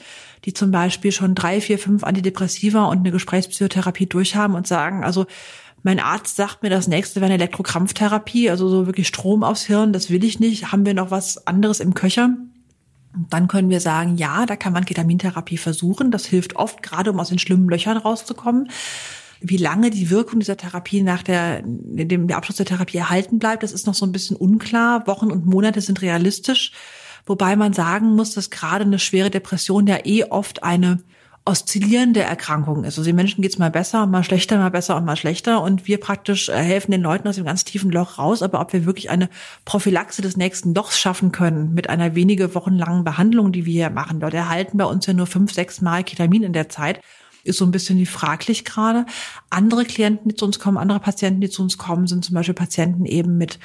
[0.45, 5.25] die zum Beispiel schon drei, vier, fünf Antidepressiva und eine Gesprächspsychotherapie durchhaben und sagen, also
[5.83, 9.95] mein Arzt sagt mir, das nächste wäre eine Elektrokrampftherapie, also so wirklich Strom aufs Hirn,
[9.95, 10.73] das will ich nicht.
[10.73, 12.37] Haben wir noch was anderes im Köcher?
[13.13, 16.11] Und dann können wir sagen, ja, da kann man Ketamintherapie versuchen.
[16.11, 18.71] Das hilft oft, gerade um aus den schlimmen Löchern rauszukommen.
[19.41, 23.73] Wie lange die Wirkung dieser Therapie nach der, dem Abschluss der Therapie erhalten bleibt, das
[23.73, 25.07] ist noch so ein bisschen unklar.
[25.07, 26.73] Wochen und Monate sind realistisch.
[27.27, 31.03] Wobei man sagen muss, dass gerade eine schwere Depression ja eh oft eine
[31.51, 32.97] oszillierende Erkrankung ist.
[32.99, 35.63] Also den Menschen geht's mal besser, mal schlechter, mal besser und mal schlechter.
[35.63, 38.43] Und wir praktisch äh, helfen den Leuten aus dem ganz tiefen Loch raus.
[38.43, 39.29] Aber ob wir wirklich eine
[39.65, 43.91] Prophylaxe des nächsten Lochs schaffen können mit einer wenige Wochen langen Behandlung, die wir hier
[43.91, 47.01] machen, dort erhalten bei uns ja nur fünf, sechs Mal Ketamin in der Zeit,
[47.43, 49.07] ist so ein bisschen wie fraglich gerade.
[49.51, 52.55] Andere Klienten, die zu uns kommen, andere Patienten, die zu uns kommen, sind zum Beispiel
[52.55, 53.59] Patienten eben mit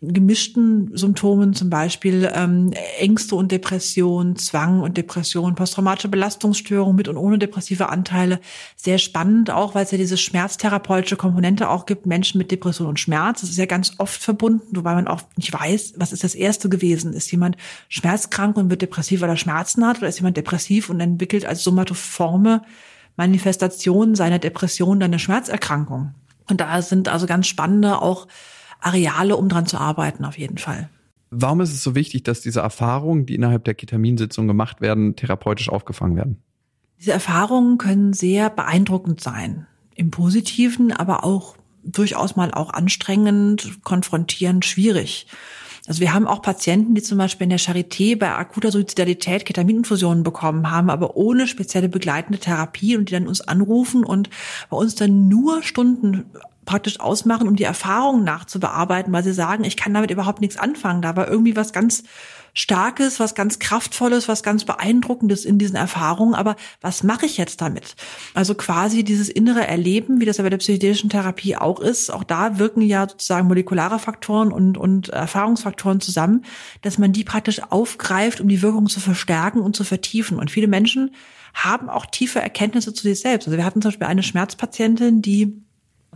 [0.00, 7.16] gemischten Symptomen, zum Beispiel ähm, Ängste und Depression, Zwang und Depression, posttraumatische Belastungsstörung mit und
[7.16, 8.40] ohne depressive Anteile.
[8.76, 13.00] Sehr spannend auch, weil es ja diese schmerztherapeutische Komponente auch gibt, Menschen mit Depression und
[13.00, 13.40] Schmerz.
[13.40, 16.68] Das ist ja ganz oft verbunden, wobei man auch nicht weiß, was ist das Erste
[16.68, 17.12] gewesen.
[17.12, 17.56] Ist jemand
[17.88, 21.64] schmerzkrank und wird depressiv, weil er Schmerzen hat, oder ist jemand depressiv und entwickelt als
[21.64, 22.62] somatoforme
[23.16, 26.14] Manifestation seiner Depression dann eine Schmerzerkrankung?
[26.48, 28.26] Und da sind also ganz spannende auch
[28.80, 30.88] Areale, um dran zu arbeiten, auf jeden Fall.
[31.30, 35.68] Warum ist es so wichtig, dass diese Erfahrungen, die innerhalb der Ketaminsitzung gemacht werden, therapeutisch
[35.68, 36.42] aufgefangen werden?
[36.98, 39.66] Diese Erfahrungen können sehr beeindruckend sein.
[39.94, 45.26] Im Positiven, aber auch durchaus mal auch anstrengend, konfrontierend, schwierig.
[45.86, 50.22] Also wir haben auch Patienten, die zum Beispiel in der Charité bei akuter Suizidalität Ketamininfusionen
[50.22, 54.28] bekommen haben, aber ohne spezielle begleitende Therapie und die dann uns anrufen und
[54.68, 56.26] bei uns dann nur Stunden
[56.68, 61.00] praktisch ausmachen, um die Erfahrungen nachzubearbeiten, weil sie sagen, ich kann damit überhaupt nichts anfangen.
[61.00, 62.04] Da war irgendwie was ganz
[62.52, 66.34] Starkes, was ganz Kraftvolles, was ganz Beeindruckendes in diesen Erfahrungen.
[66.34, 67.96] Aber was mache ich jetzt damit?
[68.34, 72.12] Also quasi dieses innere Erleben, wie das ja bei der psychedelischen Therapie auch ist.
[72.12, 76.44] Auch da wirken ja sozusagen molekulare Faktoren und, und Erfahrungsfaktoren zusammen,
[76.82, 80.38] dass man die praktisch aufgreift, um die Wirkung zu verstärken und zu vertiefen.
[80.38, 81.14] Und viele Menschen
[81.54, 83.48] haben auch tiefe Erkenntnisse zu sich selbst.
[83.48, 85.62] Also wir hatten zum Beispiel eine Schmerzpatientin, die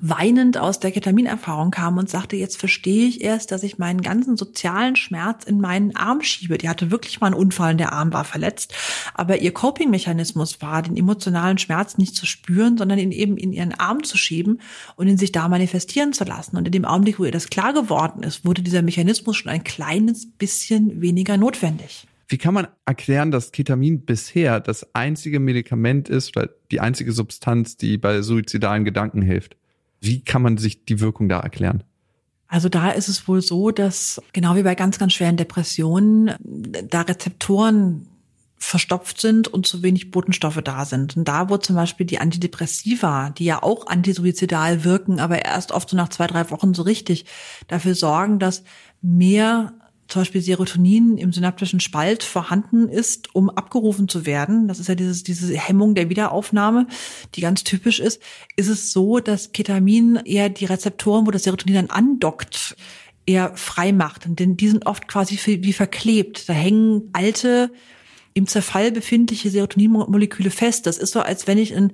[0.00, 4.36] weinend aus der Ketaminerfahrung kam und sagte, jetzt verstehe ich erst, dass ich meinen ganzen
[4.36, 6.58] sozialen Schmerz in meinen Arm schiebe.
[6.58, 8.74] Die hatte wirklich mal einen Unfall und der Arm war verletzt.
[9.14, 13.74] Aber ihr Coping-Mechanismus war, den emotionalen Schmerz nicht zu spüren, sondern ihn eben in ihren
[13.74, 14.60] Arm zu schieben
[14.96, 16.56] und ihn sich da manifestieren zu lassen.
[16.56, 19.64] Und in dem Augenblick, wo ihr das klar geworden ist, wurde dieser Mechanismus schon ein
[19.64, 22.08] kleines bisschen weniger notwendig.
[22.26, 27.76] Wie kann man erklären, dass Ketamin bisher das einzige Medikament ist oder die einzige Substanz,
[27.76, 29.56] die bei suizidalen Gedanken hilft?
[30.02, 31.84] Wie kann man sich die Wirkung da erklären?
[32.48, 36.34] Also da ist es wohl so, dass genau wie bei ganz, ganz schweren Depressionen
[36.90, 38.08] da Rezeptoren
[38.58, 41.16] verstopft sind und zu wenig Botenstoffe da sind.
[41.16, 45.88] Und da, wo zum Beispiel die Antidepressiva, die ja auch antisuizidal wirken, aber erst oft
[45.88, 47.24] so nach zwei, drei Wochen so richtig
[47.68, 48.64] dafür sorgen, dass
[49.00, 49.72] mehr
[50.08, 54.94] zum Beispiel Serotonin im synaptischen Spalt vorhanden ist, um abgerufen zu werden, das ist ja
[54.94, 56.86] dieses, diese Hemmung der Wiederaufnahme,
[57.34, 58.20] die ganz typisch ist,
[58.56, 62.76] ist es so, dass Ketamin eher die Rezeptoren, wo das Serotonin dann andockt,
[63.24, 64.26] eher frei macht.
[64.26, 66.48] Denn die sind oft quasi wie verklebt.
[66.48, 67.70] Da hängen alte,
[68.34, 70.86] im Zerfall befindliche Serotoninmoleküle fest.
[70.86, 71.92] Das ist so, als wenn ich in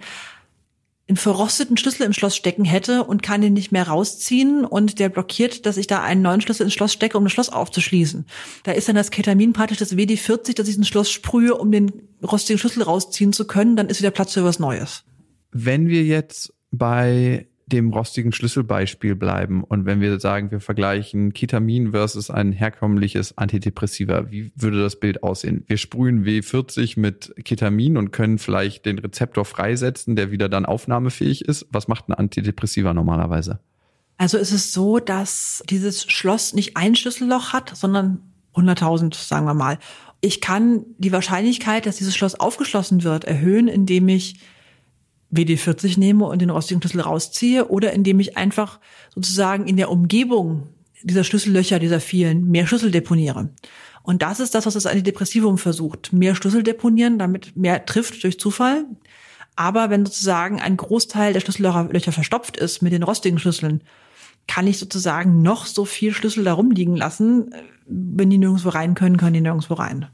[1.08, 5.08] einen verrosteten Schlüssel im Schloss stecken hätte und kann den nicht mehr rausziehen und der
[5.08, 8.26] blockiert, dass ich da einen neuen Schlüssel ins Schloss stecke, um das Schloss aufzuschließen.
[8.64, 11.92] Da ist dann das Ketamin praktisch das WD-40, dass ich ins Schloss sprühe, um den
[12.22, 15.04] rostigen Schlüssel rausziehen zu können, dann ist wieder Platz für was Neues.
[15.50, 21.92] Wenn wir jetzt bei dem rostigen Schlüsselbeispiel bleiben und wenn wir sagen, wir vergleichen Ketamin
[21.92, 25.64] versus ein herkömmliches Antidepressiva, wie würde das Bild aussehen?
[25.66, 31.44] Wir sprühen W40 mit Ketamin und können vielleicht den Rezeptor freisetzen, der wieder dann aufnahmefähig
[31.44, 31.66] ist.
[31.70, 33.60] Was macht ein Antidepressiva normalerweise?
[34.16, 38.20] Also ist es so, dass dieses Schloss nicht ein Schlüsselloch hat, sondern
[38.54, 39.78] 100.000, sagen wir mal.
[40.20, 44.40] Ich kann die Wahrscheinlichkeit, dass dieses Schloss aufgeschlossen wird, erhöhen, indem ich
[45.32, 48.80] WD-40 nehme und den rostigen Schlüssel rausziehe oder indem ich einfach
[49.14, 50.68] sozusagen in der Umgebung
[51.02, 53.50] dieser Schlüssellöcher, dieser vielen, mehr Schlüssel deponiere.
[54.02, 56.12] Und das ist das, was das Antidepressivum versucht.
[56.12, 58.86] Mehr Schlüssel deponieren, damit mehr trifft durch Zufall.
[59.54, 63.82] Aber wenn sozusagen ein Großteil der Schlüssellöcher Löcher verstopft ist mit den rostigen Schlüsseln,
[64.46, 67.54] kann ich sozusagen noch so viel Schlüssel da rumliegen lassen.
[67.86, 70.06] Wenn die nirgendwo rein können, können die nirgendwo rein.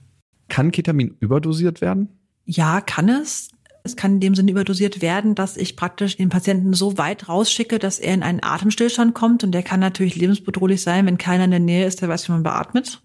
[0.49, 2.09] Kann Ketamin überdosiert werden?
[2.45, 3.51] Ja, kann es.
[3.87, 7.79] Es kann in dem Sinne überdosiert werden, dass ich praktisch den Patienten so weit rausschicke,
[7.79, 9.45] dass er in einen Atemstillstand kommt.
[9.45, 12.33] Und der kann natürlich lebensbedrohlich sein, wenn keiner in der Nähe ist, der weiß, wie
[12.33, 13.03] man beatmet.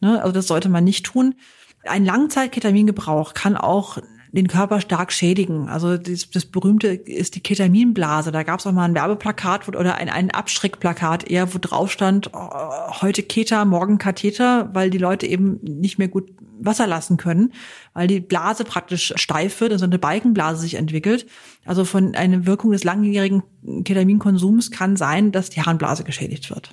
[0.00, 0.20] Ne?
[0.20, 1.36] Also das sollte man nicht tun.
[1.84, 3.98] Ein Langzeit-Ketamingebrauch kann auch
[4.32, 5.68] den Körper stark schädigen.
[5.68, 8.32] Also das, das berühmte ist die Ketaminblase.
[8.32, 12.30] Da gab es auch mal ein Werbeplakat oder ein, ein Abschreckplakat eher, wo drauf stand,
[12.32, 16.30] oh, heute Keta, morgen Katheter, weil die Leute eben nicht mehr gut
[16.64, 17.52] Wasser lassen können,
[17.92, 21.26] weil die Blase praktisch steif wird, also eine Balkenblase sich entwickelt.
[21.64, 23.42] Also von einer Wirkung des langjährigen
[23.84, 26.70] Ketaminkonsums kann sein, dass die Harnblase geschädigt wird.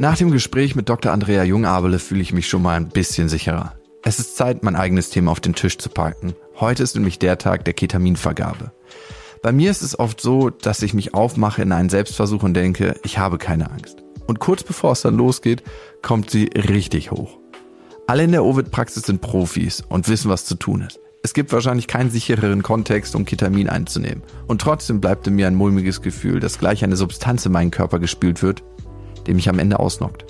[0.00, 1.10] Nach dem Gespräch mit Dr.
[1.10, 3.74] Andrea Jungabele fühle ich mich schon mal ein bisschen sicherer.
[4.04, 6.34] Es ist Zeit, mein eigenes Thema auf den Tisch zu packen.
[6.60, 8.70] Heute ist nämlich der Tag der Ketaminvergabe.
[9.42, 12.96] Bei mir ist es oft so, dass ich mich aufmache in einen Selbstversuch und denke,
[13.04, 14.02] ich habe keine Angst.
[14.26, 15.62] Und kurz bevor es dann losgeht,
[16.02, 17.38] kommt sie richtig hoch.
[18.08, 20.98] Alle in der Ovid-Praxis sind Profis und wissen, was zu tun ist.
[21.22, 24.22] Es gibt wahrscheinlich keinen sichereren Kontext, um Ketamin einzunehmen.
[24.46, 27.98] Und trotzdem bleibt in mir ein mulmiges Gefühl, dass gleich eine Substanz in meinen Körper
[27.98, 28.64] gespült wird,
[29.26, 30.24] die mich am Ende ausnockt.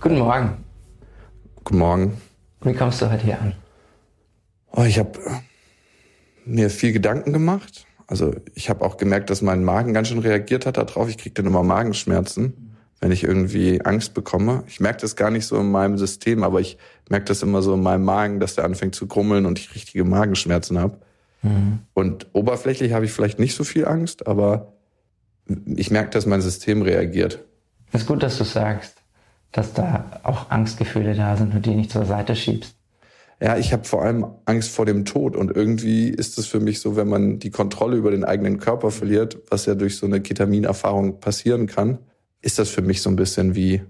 [0.00, 0.56] Guten Morgen.
[1.64, 2.20] Guten Morgen.
[2.62, 3.54] Wie kommst du heute hier an?
[4.72, 5.12] Oh, ich habe
[6.44, 7.86] mir viel Gedanken gemacht.
[8.06, 11.08] Also ich habe auch gemerkt, dass mein Magen ganz schön reagiert hat darauf.
[11.08, 14.64] Ich kriege dann immer Magenschmerzen, wenn ich irgendwie Angst bekomme.
[14.66, 16.76] Ich merke das gar nicht so in meinem System, aber ich
[17.08, 20.04] merke das immer so in meinem Magen, dass der anfängt zu grummeln und ich richtige
[20.04, 20.98] Magenschmerzen habe.
[21.92, 24.72] Und oberflächlich habe ich vielleicht nicht so viel Angst, aber
[25.66, 27.44] ich merke, dass mein System reagiert.
[27.92, 28.94] Es ist gut, dass du sagst,
[29.52, 32.74] dass da auch Angstgefühle da sind und die nicht zur Seite schiebst.
[33.40, 36.80] Ja, ich habe vor allem Angst vor dem Tod und irgendwie ist es für mich
[36.80, 40.20] so, wenn man die Kontrolle über den eigenen Körper verliert, was ja durch so eine
[40.20, 41.98] Ketaminerfahrung passieren kann,
[42.42, 43.82] ist das für mich so ein bisschen wie,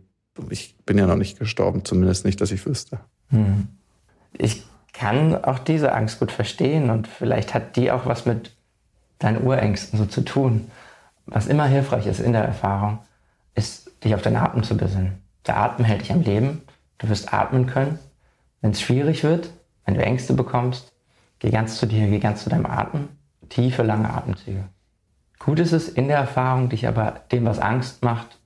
[0.50, 3.00] ich bin ja noch nicht gestorben, zumindest nicht, dass ich wüsste.
[4.32, 8.52] Ich kann auch diese Angst gut verstehen und vielleicht hat die auch was mit
[9.18, 10.70] deinen Urängsten so zu tun.
[11.26, 12.98] Was immer hilfreich ist in der Erfahrung,
[13.54, 15.22] ist, dich auf deinen Atem zu besinnen.
[15.46, 16.62] Der Atem hält dich am Leben.
[16.98, 17.98] Du wirst atmen können.
[18.64, 19.50] Wenn es schwierig wird,
[19.84, 20.94] wenn du Ängste bekommst,
[21.38, 23.08] geh ganz zu dir, geh ganz zu deinem Atem.
[23.50, 24.64] Tiefe, lange Atemzüge.
[25.38, 28.40] Gut ist es in der Erfahrung, dich aber dem, was Angst macht,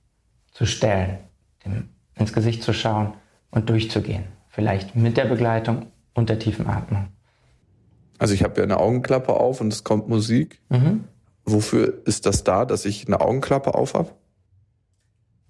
[0.51, 1.19] zu stellen,
[1.63, 3.13] dem ins Gesicht zu schauen
[3.49, 4.25] und durchzugehen.
[4.49, 7.07] Vielleicht mit der Begleitung und der tiefen Atmung.
[8.17, 10.61] Also ich habe ja eine Augenklappe auf und es kommt Musik.
[11.45, 14.09] Wofür ist das da, dass ich eine Augenklappe auf habe?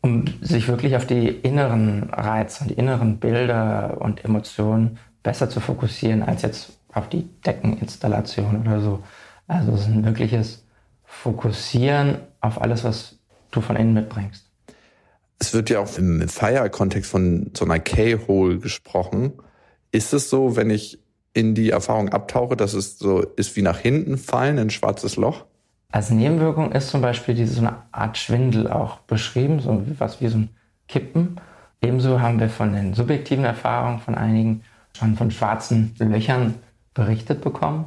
[0.01, 5.59] Um sich wirklich auf die inneren Reize und die inneren Bilder und Emotionen besser zu
[5.59, 9.03] fokussieren, als jetzt auf die Deckeninstallation oder so.
[9.47, 10.63] Also es ist ein wirkliches
[11.03, 13.17] Fokussieren auf alles, was
[13.51, 14.45] du von innen mitbringst.
[15.39, 19.33] Es wird ja auch im Fire-Kontext von so einer K-Hole gesprochen.
[19.91, 20.99] Ist es so, wenn ich
[21.33, 25.45] in die Erfahrung abtauche, dass es so ist wie nach hinten fallen, ein schwarzes Loch?
[25.91, 30.27] Als Nebenwirkung ist zum Beispiel diese so eine Art Schwindel auch beschrieben, so was wie
[30.27, 30.49] so ein
[30.87, 31.41] Kippen.
[31.81, 34.63] Ebenso haben wir von den subjektiven Erfahrungen von einigen
[34.95, 36.55] schon von schwarzen Löchern
[36.93, 37.85] berichtet bekommen.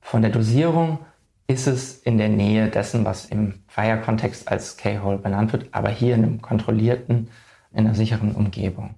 [0.00, 1.00] Von der Dosierung
[1.48, 6.14] ist es in der Nähe dessen, was im Fire-Kontext als K-Hole benannt wird, aber hier
[6.14, 7.28] in einem kontrollierten,
[7.72, 8.94] in einer sicheren Umgebung.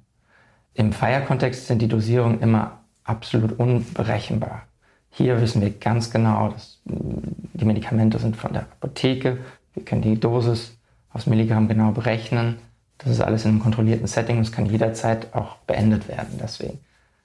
[0.75, 4.63] Im Fire-Kontext sind die Dosierungen immer absolut unberechenbar.
[5.09, 9.39] Hier wissen wir ganz genau, dass die Medikamente sind von der Apotheke.
[9.75, 10.77] Wir können die Dosis
[11.13, 12.59] aufs Milligramm genau berechnen.
[12.99, 16.39] Das ist alles in einem kontrollierten Setting und es kann jederzeit auch beendet werden.
[16.41, 16.79] Deswegen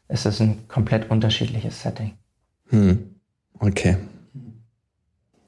[0.07, 2.13] ist es ein komplett unterschiedliches Setting.
[2.69, 3.15] Hm.
[3.59, 3.97] Okay.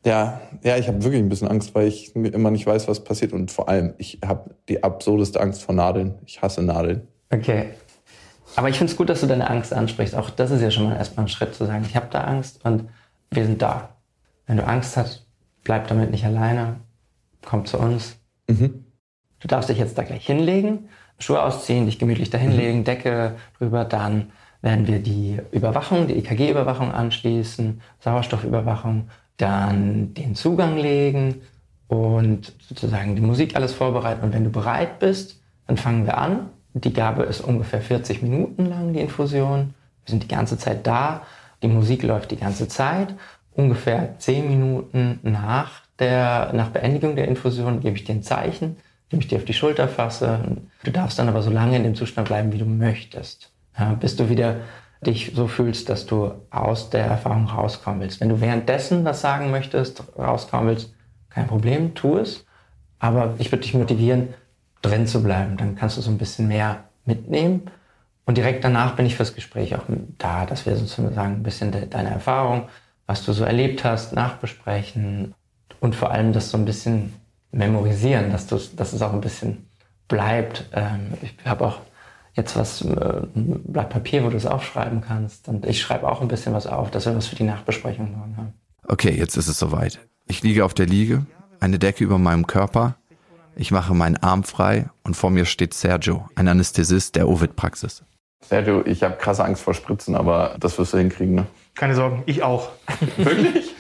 [0.05, 3.33] Ja, ja, ich habe wirklich ein bisschen Angst, weil ich immer nicht weiß, was passiert
[3.33, 6.15] und vor allem, ich habe die absurdeste Angst vor Nadeln.
[6.25, 7.07] Ich hasse Nadeln.
[7.31, 7.71] Okay.
[8.55, 10.15] Aber ich finde es gut, dass du deine Angst ansprichst.
[10.15, 12.63] Auch das ist ja schon mal erstmal ein Schritt zu sagen, ich habe da Angst
[12.65, 12.89] und
[13.29, 13.89] wir sind da.
[14.49, 15.27] Wenn du Angst hast,
[15.63, 16.77] bleib damit nicht alleine.
[17.45, 18.17] Komm zu uns.
[19.39, 20.89] Du darfst dich jetzt da gleich hinlegen,
[21.19, 23.85] Schuhe ausziehen, dich gemütlich da hinlegen, Decke drüber.
[23.85, 24.31] Dann
[24.63, 31.43] werden wir die Überwachung, die EKG-Überwachung anschließen, Sauerstoffüberwachung, dann den Zugang legen
[31.87, 34.23] und sozusagen die Musik alles vorbereiten.
[34.23, 36.49] Und wenn du bereit bist, dann fangen wir an.
[36.73, 39.75] Die Gabe ist ungefähr 40 Minuten lang, die Infusion.
[40.05, 41.21] Wir sind die ganze Zeit da.
[41.61, 43.13] Die Musik läuft die ganze Zeit.
[43.59, 48.77] Ungefähr 10 Minuten nach, der, nach Beendigung der Infusion gebe ich dir ein Zeichen,
[49.09, 50.39] indem ich dir auf die Schulter fasse.
[50.85, 53.51] Du darfst dann aber so lange in dem Zustand bleiben, wie du möchtest.
[53.77, 54.61] Ja, bis du wieder
[55.05, 58.21] dich so fühlst, dass du aus der Erfahrung rauskommen willst.
[58.21, 60.93] Wenn du währenddessen was sagen möchtest, rauskommen willst,
[61.29, 62.45] kein Problem, tu es.
[62.97, 64.29] Aber ich würde dich motivieren,
[64.81, 65.57] drin zu bleiben.
[65.57, 67.63] Dann kannst du so ein bisschen mehr mitnehmen.
[68.25, 69.83] Und direkt danach bin ich fürs Gespräch auch
[70.17, 72.69] da, dass wir sozusagen ein bisschen de deine Erfahrung,
[73.09, 75.33] was du so erlebt hast, nachbesprechen
[75.79, 77.11] und vor allem das so ein bisschen
[77.51, 79.67] memorisieren, dass, du, dass es auch ein bisschen
[80.07, 80.69] bleibt.
[80.73, 81.79] Ähm, ich habe auch
[82.35, 85.47] jetzt was, äh, ein Blatt Papier, wo du es aufschreiben kannst.
[85.47, 88.37] Und ich schreibe auch ein bisschen was auf, dass wir was für die Nachbesprechung morgen
[88.37, 88.53] haben.
[88.87, 89.99] Okay, jetzt ist es soweit.
[90.27, 91.25] Ich liege auf der Liege,
[91.59, 92.95] eine Decke über meinem Körper.
[93.55, 98.03] Ich mache meinen Arm frei und vor mir steht Sergio, ein Anästhesist der Ovid-Praxis.
[98.47, 101.47] Sergio, ich habe krasse Angst vor Spritzen, aber das wirst du hinkriegen, ne?
[101.79, 102.71] Keine Sorgen, ich auch.
[103.15, 103.73] Wirklich?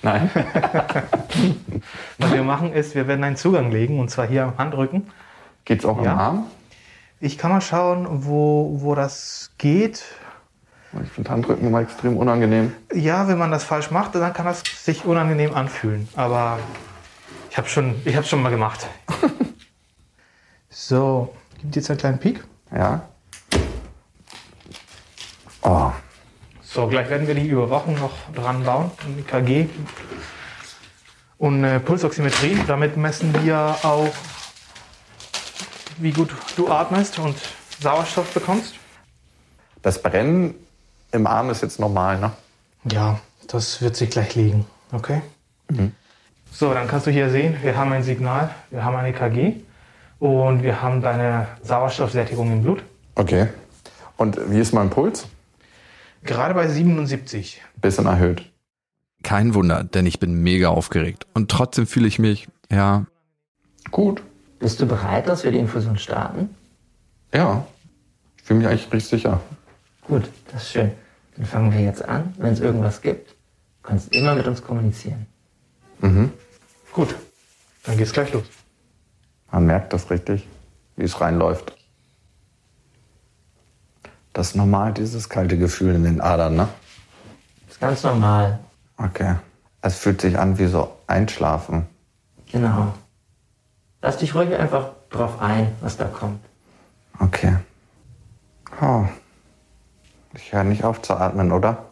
[0.00, 0.30] Nein.
[2.18, 5.10] Was wir machen ist, wir werden einen Zugang legen und zwar hier am Handrücken.
[5.66, 6.12] Geht's auch Ja.
[6.12, 6.46] am Arm?
[7.20, 10.02] Ich kann mal schauen, wo, wo das geht.
[11.02, 12.72] Ich finde Handrücken immer extrem unangenehm.
[12.94, 16.08] Ja, wenn man das falsch macht, dann kann das sich unangenehm anfühlen.
[16.16, 16.58] Aber
[17.50, 18.86] ich habe schon, ich habe schon mal gemacht.
[20.70, 22.42] so, gibt jetzt einen kleinen Peak.
[22.74, 23.06] Ja.
[25.60, 25.92] Oh,
[26.74, 29.68] So, gleich werden wir die Überwachung noch dran bauen, ein EKG
[31.38, 32.58] und äh, Pulsoximetrie.
[32.66, 34.12] Damit messen wir auch,
[35.98, 37.36] wie gut du atmest und
[37.80, 38.74] Sauerstoff bekommst.
[39.82, 40.56] das Brennen
[41.12, 42.32] im Arm ist jetzt normal, ne?
[42.90, 44.66] Ja, das wird sich gleich legen.
[44.90, 45.22] Okay?
[46.50, 49.60] So, dann kannst du hier sehen, wir haben ein Signal, wir haben ein EKG
[50.18, 52.82] und wir haben deine Sauerstoffsättigung im Blut.
[53.14, 53.46] Okay.
[54.16, 55.28] Und wie ist mein Puls?
[56.24, 57.62] Gerade bei 77.
[57.80, 58.50] Bisschen erhöht.
[59.22, 61.26] Kein Wunder, denn ich bin mega aufgeregt.
[61.34, 63.06] Und trotzdem fühle ich mich, ja,
[63.90, 64.22] gut.
[64.58, 66.48] Bist du bereit, dass wir die Infusion starten?
[67.32, 67.66] Ja.
[68.36, 69.40] Ich fühle mich eigentlich richtig sicher.
[70.02, 70.92] Gut, das ist schön.
[71.36, 72.34] Dann fangen wir jetzt an.
[72.38, 75.26] Wenn es irgendwas gibt, du kannst immer mit uns kommunizieren.
[76.92, 77.14] Gut,
[77.84, 78.44] dann geht's gleich los.
[79.50, 80.46] Man merkt das richtig,
[80.96, 81.76] wie es reinläuft.
[84.34, 86.68] Das ist normal, dieses kalte Gefühl in den Adern, ne?
[87.66, 88.58] Das ist ganz normal.
[88.98, 89.36] Okay.
[89.80, 91.86] Es fühlt sich an wie so Einschlafen.
[92.50, 92.92] Genau.
[94.02, 96.40] Lass dich ruhig einfach drauf ein, was da kommt.
[97.20, 97.56] Okay.
[98.82, 99.04] Oh.
[100.34, 101.84] Ich höre nicht auf zu atmen, oder?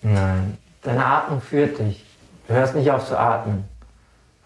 [0.00, 0.56] Nein.
[0.82, 2.06] Deine Atmung führt dich.
[2.48, 3.64] Du hörst nicht auf zu atmen.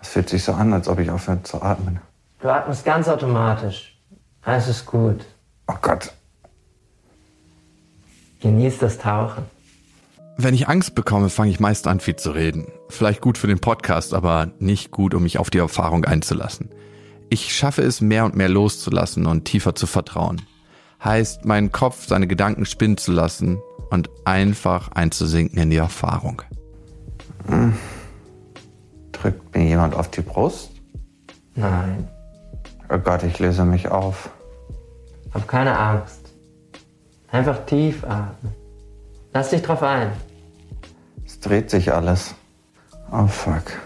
[0.02, 2.00] Es fühlt sich so an, als ob ich aufhöre zu atmen.
[2.40, 3.96] Du atmest ganz automatisch.
[4.42, 5.24] Alles ist gut.
[5.68, 6.12] Oh Gott.
[8.40, 9.44] Genieß das Tauchen.
[10.36, 12.66] Wenn ich Angst bekomme, fange ich meist an, viel zu reden.
[12.88, 16.70] Vielleicht gut für den Podcast, aber nicht gut, um mich auf die Erfahrung einzulassen.
[17.28, 20.40] Ich schaffe es, mehr und mehr loszulassen und tiefer zu vertrauen.
[21.04, 23.60] Heißt, meinen Kopf seine Gedanken spinnen zu lassen
[23.90, 26.42] und einfach einzusinken in die Erfahrung.
[27.46, 27.74] Hm.
[29.12, 30.70] Drückt mir jemand auf die Brust?
[31.54, 32.08] Nein.
[32.88, 34.30] Oh Gott, ich löse mich auf.
[35.32, 36.29] Hab keine Angst.
[37.32, 38.52] Einfach tief atmen.
[39.32, 40.10] Lass dich drauf ein.
[41.24, 42.34] Es dreht sich alles.
[43.12, 43.78] Oh fuck.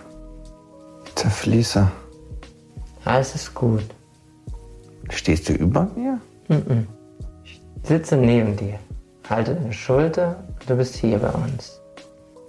[1.07, 1.91] Ich zerfließe.
[3.05, 3.85] Alles ist gut.
[5.11, 6.19] Stehst du über mir?
[7.45, 8.79] Ich sitze neben dir.
[9.29, 11.81] Halte deine Schulter und du bist hier bei uns.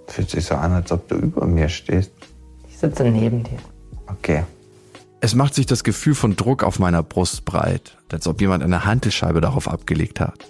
[0.08, 2.12] Fühlt sich so an, als ob du über mir stehst.
[2.68, 3.58] Ich sitze neben dir.
[4.06, 4.44] Okay.
[5.20, 8.84] Es macht sich das Gefühl von Druck auf meiner Brust breit, als ob jemand eine
[8.84, 10.46] Hantelscheibe darauf abgelegt hat.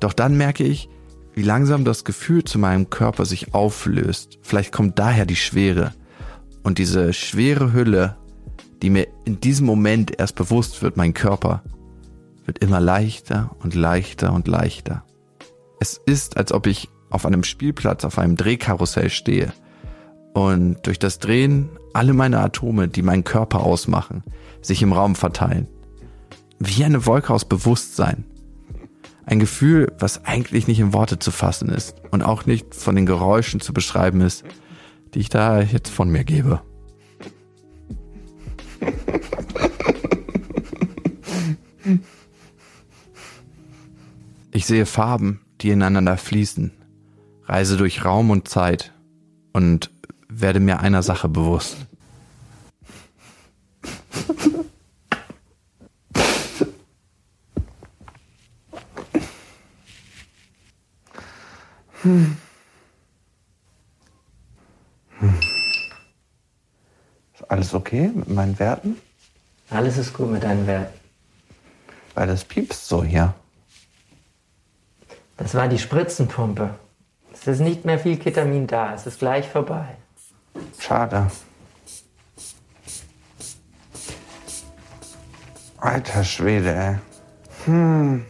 [0.00, 0.88] Doch dann merke ich,
[1.34, 4.38] wie langsam das Gefühl zu meinem Körper sich auflöst.
[4.42, 5.92] Vielleicht kommt daher die Schwere.
[6.62, 8.16] Und diese schwere Hülle,
[8.82, 11.62] die mir in diesem Moment erst bewusst wird, mein Körper,
[12.44, 15.04] wird immer leichter und leichter und leichter.
[15.78, 19.52] Es ist, als ob ich auf einem Spielplatz auf einem Drehkarussell stehe
[20.32, 24.22] und durch das Drehen alle meine Atome, die meinen Körper ausmachen,
[24.62, 25.68] sich im Raum verteilen.
[26.58, 28.24] Wie eine Wolke aus Bewusstsein.
[29.30, 33.06] Ein Gefühl, was eigentlich nicht in Worte zu fassen ist und auch nicht von den
[33.06, 34.42] Geräuschen zu beschreiben ist,
[35.14, 36.60] die ich da jetzt von mir gebe.
[44.50, 46.72] Ich sehe Farben, die ineinander fließen,
[47.44, 48.92] reise durch Raum und Zeit
[49.52, 49.92] und
[50.28, 51.76] werde mir einer Sache bewusst.
[67.34, 68.96] Ist alles okay mit meinen Werten?
[69.68, 70.98] Alles ist gut mit deinen Werten.
[72.14, 73.34] Weil das piepst so hier.
[75.36, 76.74] Das war die Spritzenpumpe.
[77.32, 78.94] Es ist nicht mehr viel Ketamin da.
[78.94, 79.96] Es ist gleich vorbei.
[80.78, 81.30] Schade.
[85.78, 86.96] Alter Schwede, ey.
[87.64, 88.26] Hm.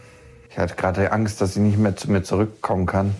[0.49, 3.15] Ich hatte gerade Angst, dass sie nicht mehr zu mir zurückkommen kann.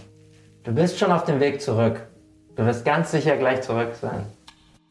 [0.64, 2.08] Du bist schon auf dem Weg zurück.
[2.56, 4.26] Du wirst ganz sicher gleich zurück sein.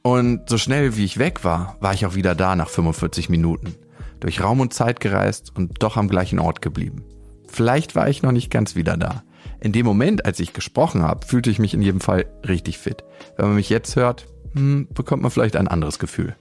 [0.02, 3.76] Und so schnell wie ich weg war, war ich auch wieder da nach 45 Minuten.
[4.18, 7.04] Durch Raum und Zeit gereist und doch am gleichen Ort geblieben.
[7.46, 9.22] Vielleicht war ich noch nicht ganz wieder da.
[9.60, 13.04] In dem Moment, als ich gesprochen habe, fühlte ich mich in jedem Fall richtig fit.
[13.36, 16.34] Wenn man mich jetzt hört, hm, bekommt man vielleicht ein anderes Gefühl.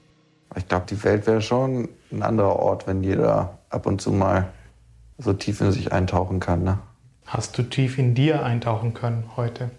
[0.55, 4.51] Ich glaube, die Welt wäre schon ein anderer Ort, wenn jeder ab und zu mal
[5.19, 6.63] so tief in sich eintauchen kann.
[6.63, 6.79] Ne?
[7.29, 9.69] Hast du tief in dir eintauchen können heute?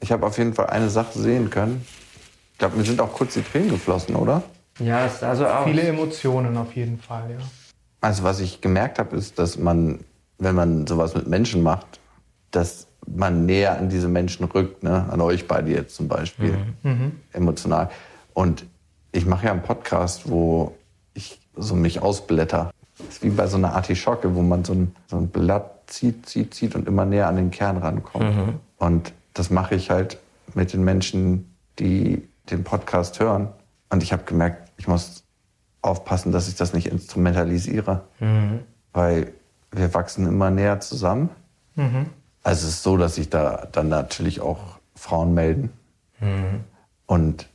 [0.00, 1.84] Ich habe auf jeden Fall eine Sache sehen können.
[2.52, 4.42] Ich glaube, mir sind auch kurz die Tränen geflossen, oder?
[4.78, 5.64] Ja, es sah so aus.
[5.66, 7.36] Viele Emotionen auf jeden Fall, ja.
[8.00, 10.00] Also was ich gemerkt habe, ist, dass man,
[10.38, 12.00] wenn man sowas mit Menschen macht,
[12.50, 15.06] dass man näher an diese Menschen rückt, ne?
[15.10, 16.56] an euch beide jetzt zum Beispiel,
[17.34, 17.90] emotional.
[18.32, 18.64] Und
[19.12, 20.74] ich mache ja einen Podcast, wo
[21.12, 22.72] ich so mich ausblätter.
[22.96, 26.26] Das ist wie bei so einer Artischocke, wo man so ein, so ein Blatt zieht,
[26.28, 28.24] zieht, zieht und immer näher an den Kern rankommt.
[28.78, 30.18] Und das mache ich halt
[30.54, 33.48] mit den Menschen, die den Podcast hören.
[33.90, 35.24] Und ich habe gemerkt, ich muss
[35.82, 38.02] aufpassen, dass ich das nicht instrumentalisiere.
[38.92, 39.32] Weil
[39.72, 41.30] wir wachsen immer näher zusammen.
[42.42, 45.70] Also es ist so, dass sich da dann natürlich auch Frauen melden.
[47.06, 47.48] Und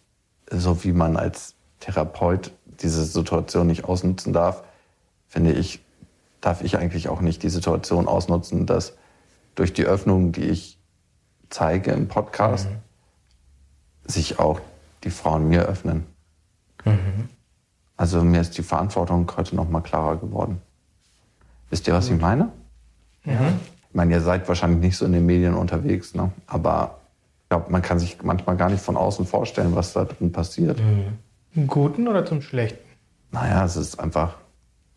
[0.50, 2.52] so wie man als Therapeut
[2.82, 4.64] diese Situation nicht ausnutzen darf,
[5.28, 5.84] finde ich,
[6.42, 8.98] darf ich eigentlich auch nicht die Situation ausnutzen, dass
[9.56, 10.80] durch die Öffnung, die ich
[11.50, 12.68] zeige im Podcast,
[14.06, 14.60] sich auch
[15.04, 16.06] die Frauen mir öffnen.
[17.96, 20.62] Also mir ist die Verantwortung heute noch mal klarer geworden.
[21.70, 22.52] Wisst ihr, was ich meine?
[23.90, 26.32] Ich meine, ihr seid wahrscheinlich nicht so in den Medien unterwegs, ne?
[26.48, 27.00] aber
[27.44, 30.82] ich glaube, man kann sich manchmal gar nicht von außen vorstellen, was da drin passiert.
[31.54, 32.80] Im Guten oder zum Schlechten?
[33.32, 34.36] Naja, es ist einfach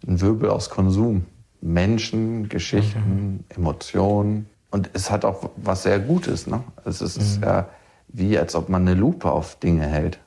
[0.06, 1.26] ein Wirbel aus Konsum.
[1.64, 4.46] Menschen, Geschichten, Emotionen.
[4.70, 6.46] Und es hat auch was sehr Gutes.
[6.46, 6.62] Ne?
[6.84, 7.68] Es ist ja
[8.08, 10.18] wie, als ob man eine Lupe auf Dinge hält.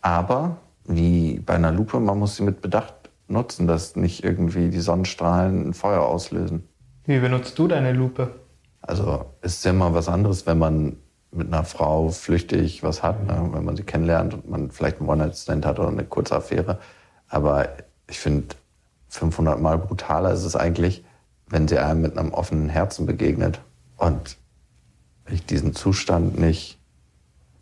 [0.00, 2.94] Aber wie bei einer Lupe, man muss sie mit Bedacht
[3.26, 6.64] nutzen, dass nicht irgendwie die Sonnenstrahlen ein Feuer auslösen.
[7.04, 8.34] Wie benutzt du deine Lupe?
[8.82, 10.96] Also es ist ja immer was anderes, wenn man
[11.32, 13.48] mit einer Frau flüchtig was hat, ne?
[13.52, 16.78] wenn man sie kennenlernt und man vielleicht einen One-Night-Stand hat oder eine kurze Affäre.
[17.28, 17.68] Aber
[18.08, 18.54] ich finde,
[19.10, 21.04] 500 Mal brutaler ist es eigentlich,
[21.48, 23.60] wenn sie einem mit einem offenen Herzen begegnet
[23.96, 24.38] und
[25.26, 26.78] ich diesen Zustand nicht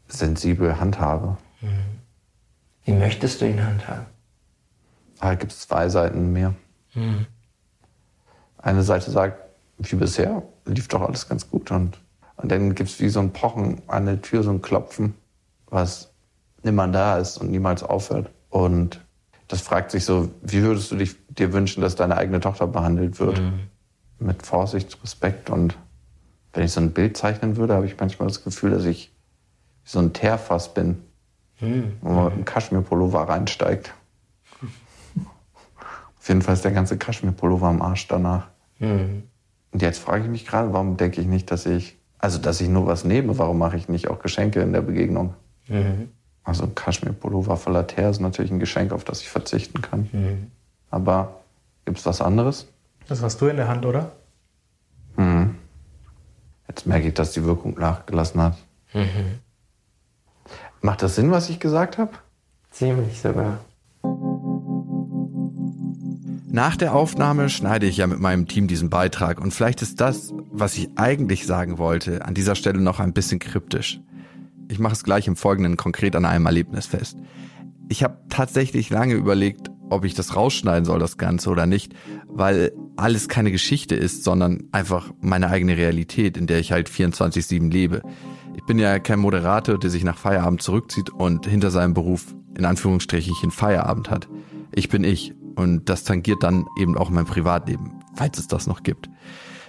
[0.06, 1.36] sensibel handhabe.
[2.84, 4.06] Wie möchtest du ihn handhaben?
[5.20, 6.54] Da gibt es zwei Seiten in mir.
[8.58, 9.42] Eine Seite sagt,
[9.78, 11.70] wie bisher, lief doch alles ganz gut.
[11.70, 11.98] Und,
[12.36, 15.14] und dann gibt es wie so ein Pochen an der Tür, so ein Klopfen,
[15.66, 16.12] was
[16.62, 18.30] nimmer da ist und niemals aufhört.
[18.50, 19.04] Und
[19.48, 23.18] das fragt sich so, wie würdest du dich, dir wünschen, dass deine eigene Tochter behandelt
[23.18, 23.38] wird?
[24.20, 25.48] Mit Vorsicht, Respekt.
[25.48, 25.76] Und
[26.52, 29.12] wenn ich so ein Bild zeichnen würde, habe ich manchmal das Gefühl, dass ich
[29.84, 31.02] so ein Teerfass bin,
[32.02, 33.94] wo man mit einem Kaschmirpullover reinsteigt.
[36.18, 38.48] Auf jeden Fall ist der ganze Kaschmirpullover am Arsch danach.
[39.70, 42.68] Und jetzt frage ich mich gerade, warum denke ich nicht, dass ich, also dass ich
[42.68, 45.34] nur was nehme, warum mache ich nicht auch Geschenke in der Begegnung?
[46.48, 50.50] Also ein Kaschmirpullover voller Teer ist natürlich ein Geschenk, auf das ich verzichten kann.
[50.90, 51.42] Aber
[51.84, 52.66] gibt es was anderes?
[53.06, 54.12] Das hast du in der Hand, oder?
[56.66, 58.56] Jetzt merke ich, dass die Wirkung nachgelassen hat.
[60.80, 62.12] Macht das Sinn, was ich gesagt habe?
[62.70, 63.58] Ziemlich sogar.
[66.50, 70.32] Nach der Aufnahme schneide ich ja mit meinem Team diesen Beitrag und vielleicht ist das,
[70.50, 74.00] was ich eigentlich sagen wollte, an dieser Stelle noch ein bisschen kryptisch.
[74.68, 77.16] Ich mache es gleich im Folgenden konkret an einem Erlebnis fest.
[77.88, 81.94] Ich habe tatsächlich lange überlegt, ob ich das rausschneiden soll, das Ganze oder nicht,
[82.26, 87.70] weil alles keine Geschichte ist, sondern einfach meine eigene Realität, in der ich halt 24-7
[87.70, 88.02] lebe.
[88.56, 92.64] Ich bin ja kein Moderator, der sich nach Feierabend zurückzieht und hinter seinem Beruf in
[92.64, 94.28] Anführungsstrichen Feierabend hat.
[94.74, 98.82] Ich bin ich und das tangiert dann eben auch mein Privatleben, falls es das noch
[98.82, 99.08] gibt.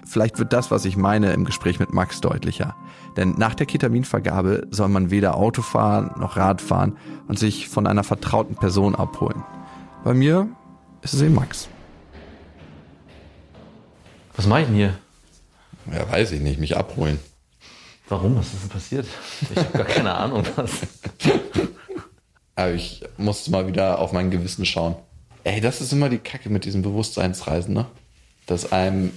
[0.05, 2.75] Vielleicht wird das, was ich meine, im Gespräch mit Max deutlicher.
[3.17, 6.97] Denn nach der Ketaminvergabe soll man weder Auto fahren noch Rad fahren
[7.27, 9.43] und sich von einer vertrauten Person abholen.
[10.03, 10.47] Bei mir
[11.01, 11.67] ist es eben Max.
[14.35, 14.93] Was mache ich denn hier?
[15.91, 17.19] Ja, weiß ich nicht, mich abholen.
[18.07, 18.37] Warum?
[18.37, 19.05] Was ist denn passiert?
[19.49, 20.71] Ich habe gar keine Ahnung, was.
[22.55, 24.95] Aber ich musste mal wieder auf mein Gewissen schauen.
[25.43, 27.85] Ey, das ist immer die Kacke mit diesen Bewusstseinsreisen, ne?
[28.45, 29.11] Dass einem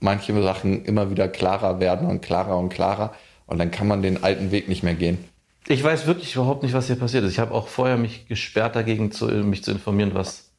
[0.00, 3.14] manche Sachen immer wieder klarer werden und klarer und klarer
[3.46, 5.18] und dann kann man den alten Weg nicht mehr gehen.
[5.66, 7.32] Ich weiß wirklich überhaupt nicht, was hier passiert ist.
[7.32, 10.50] Ich habe auch vorher mich gesperrt dagegen, zu, mich zu informieren, was,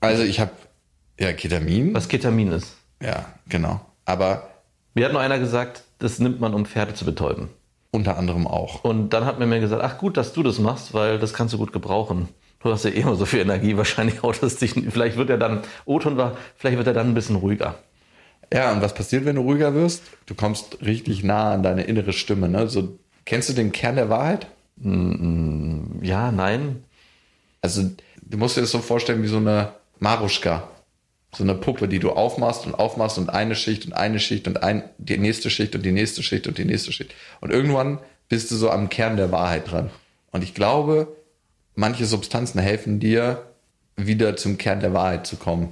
[0.00, 0.50] Also ich habe
[1.18, 1.94] ja Ketamin.
[1.94, 2.76] was Ketamin ist.
[3.02, 3.80] Ja, genau.
[4.04, 4.48] Aber
[4.94, 7.48] Mir hat nur einer gesagt, das nimmt man, um Pferde zu betäuben.
[7.90, 8.84] unter anderem auch.
[8.84, 11.54] Und dann hat mir mir gesagt, ach gut, dass du das machst, weil das kannst
[11.54, 12.28] du gut gebrauchen.
[12.62, 15.38] Du hast ja eh immer so viel Energie, wahrscheinlich haut es dich, vielleicht wird er
[15.38, 17.76] dann, O-Ton war, vielleicht wird er dann ein bisschen ruhiger.
[18.52, 20.02] Ja, und was passiert, wenn du ruhiger wirst?
[20.26, 22.48] Du kommst richtig nah an deine innere Stimme.
[22.48, 22.68] Ne?
[22.68, 24.48] So, kennst du den Kern der Wahrheit?
[24.82, 26.84] Ja, nein.
[27.60, 27.90] Also
[28.22, 30.68] du musst dir das so vorstellen wie so eine Maruschka.
[31.32, 34.64] So eine Puppe, die du aufmachst und aufmachst und eine Schicht und eine Schicht und
[34.64, 37.14] ein, die nächste Schicht und die nächste Schicht und die nächste Schicht.
[37.40, 39.90] Und irgendwann bist du so am Kern der Wahrheit dran.
[40.32, 41.06] Und ich glaube,
[41.76, 43.46] manche Substanzen helfen dir,
[43.96, 45.68] wieder zum Kern der Wahrheit zu kommen.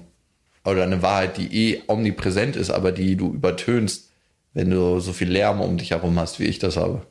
[0.69, 4.11] Oder eine Wahrheit, die eh omnipräsent ist, aber die du übertönst,
[4.55, 7.07] wenn du so viel Lärm um dich herum hast, wie ich das habe.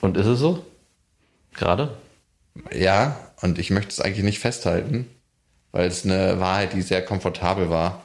[0.00, 0.64] Und ist es so?
[1.54, 1.96] Gerade?
[2.72, 5.08] Ja, und ich möchte es eigentlich nicht festhalten,
[5.72, 8.04] weil es eine Wahrheit, die sehr komfortabel war.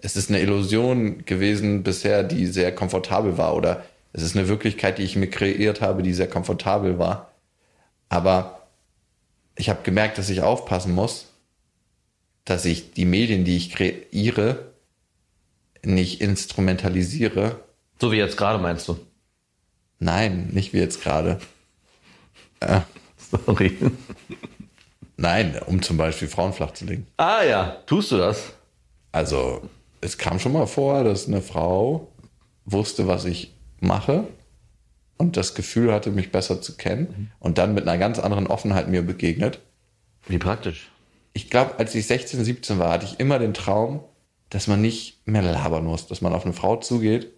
[0.00, 3.54] Es ist eine Illusion gewesen bisher, die sehr komfortabel war.
[3.54, 7.30] Oder es ist eine Wirklichkeit, die ich mir kreiert habe, die sehr komfortabel war.
[8.08, 8.62] Aber
[9.56, 11.29] ich habe gemerkt, dass ich aufpassen muss,
[12.44, 14.72] dass ich die Medien, die ich kreiere,
[15.82, 17.60] nicht instrumentalisiere.
[18.00, 18.98] So wie jetzt gerade meinst du?
[19.98, 21.38] Nein, nicht wie jetzt gerade.
[23.30, 23.76] Sorry.
[25.16, 27.06] Nein, um zum Beispiel Frauen flach zu legen.
[27.18, 28.52] Ah ja, tust du das?
[29.12, 29.68] Also,
[30.00, 32.10] es kam schon mal vor, dass eine Frau
[32.64, 34.26] wusste, was ich mache
[35.18, 38.88] und das Gefühl hatte, mich besser zu kennen und dann mit einer ganz anderen Offenheit
[38.88, 39.60] mir begegnet.
[40.26, 40.90] Wie praktisch.
[41.32, 44.00] Ich glaube, als ich 16, 17 war, hatte ich immer den Traum,
[44.48, 47.30] dass man nicht mehr labern muss, dass man auf eine Frau zugeht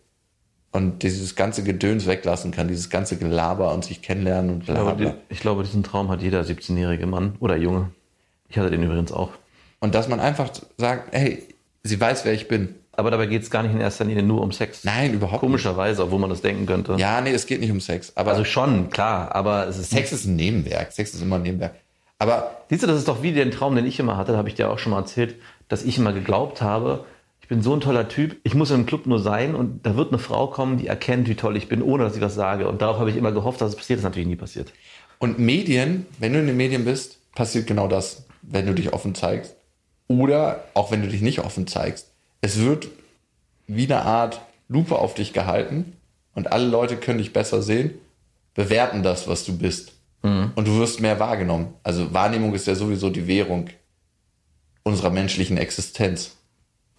[0.73, 4.95] und dieses ganze Gedöns weglassen kann, dieses ganze Gelaber und sich kennenlernen und Ich glaube,
[4.95, 7.91] bla die, ich glaube, diesen Traum hat jeder 17-jährige Mann oder Junge.
[8.49, 9.31] Ich hatte den übrigens auch.
[9.81, 11.43] Und dass man einfach sagt, hey,
[11.83, 12.75] sie weiß, wer ich bin.
[12.95, 14.85] Aber dabei geht es gar nicht in erster Linie nur um Sex.
[14.85, 16.93] Nein, überhaupt Komischerweise, obwohl man das denken könnte.
[16.93, 17.01] nicht.
[17.01, 18.13] Ja, nee, es geht nicht um Sex.
[18.17, 20.93] Aber Also schon, klar, aber es ist Sex ist ein Nebenwerk.
[20.93, 21.75] Sex ist immer ein Nebenwerk.
[22.23, 24.55] Aber Siehst du, das ist doch wie den Traum, den ich immer hatte, habe ich
[24.55, 25.35] dir auch schon mal erzählt,
[25.69, 27.05] dass ich immer geglaubt habe,
[27.43, 30.09] ich bin so ein toller Typ, ich muss im Club nur sein und da wird
[30.09, 32.67] eine Frau kommen, die erkennt, wie toll ich bin, ohne dass ich was sage.
[32.67, 34.73] Und darauf habe ich immer gehofft, dass es passiert, das ist natürlich nie passiert.
[35.19, 39.15] Und Medien, wenn du in den Medien bist, passiert genau das, wenn du dich offen
[39.15, 39.55] zeigst.
[40.09, 42.11] Oder auch wenn du dich nicht offen zeigst.
[42.41, 42.89] Es wird
[43.67, 45.93] wie eine Art Lupe auf dich gehalten
[46.35, 47.91] und alle Leute können dich besser sehen,
[48.55, 49.92] bewerten das, was du bist.
[50.23, 51.75] Und du wirst mehr wahrgenommen.
[51.83, 53.69] Also Wahrnehmung ist ja sowieso die Währung
[54.85, 56.37] unserer menschlichen Existenz.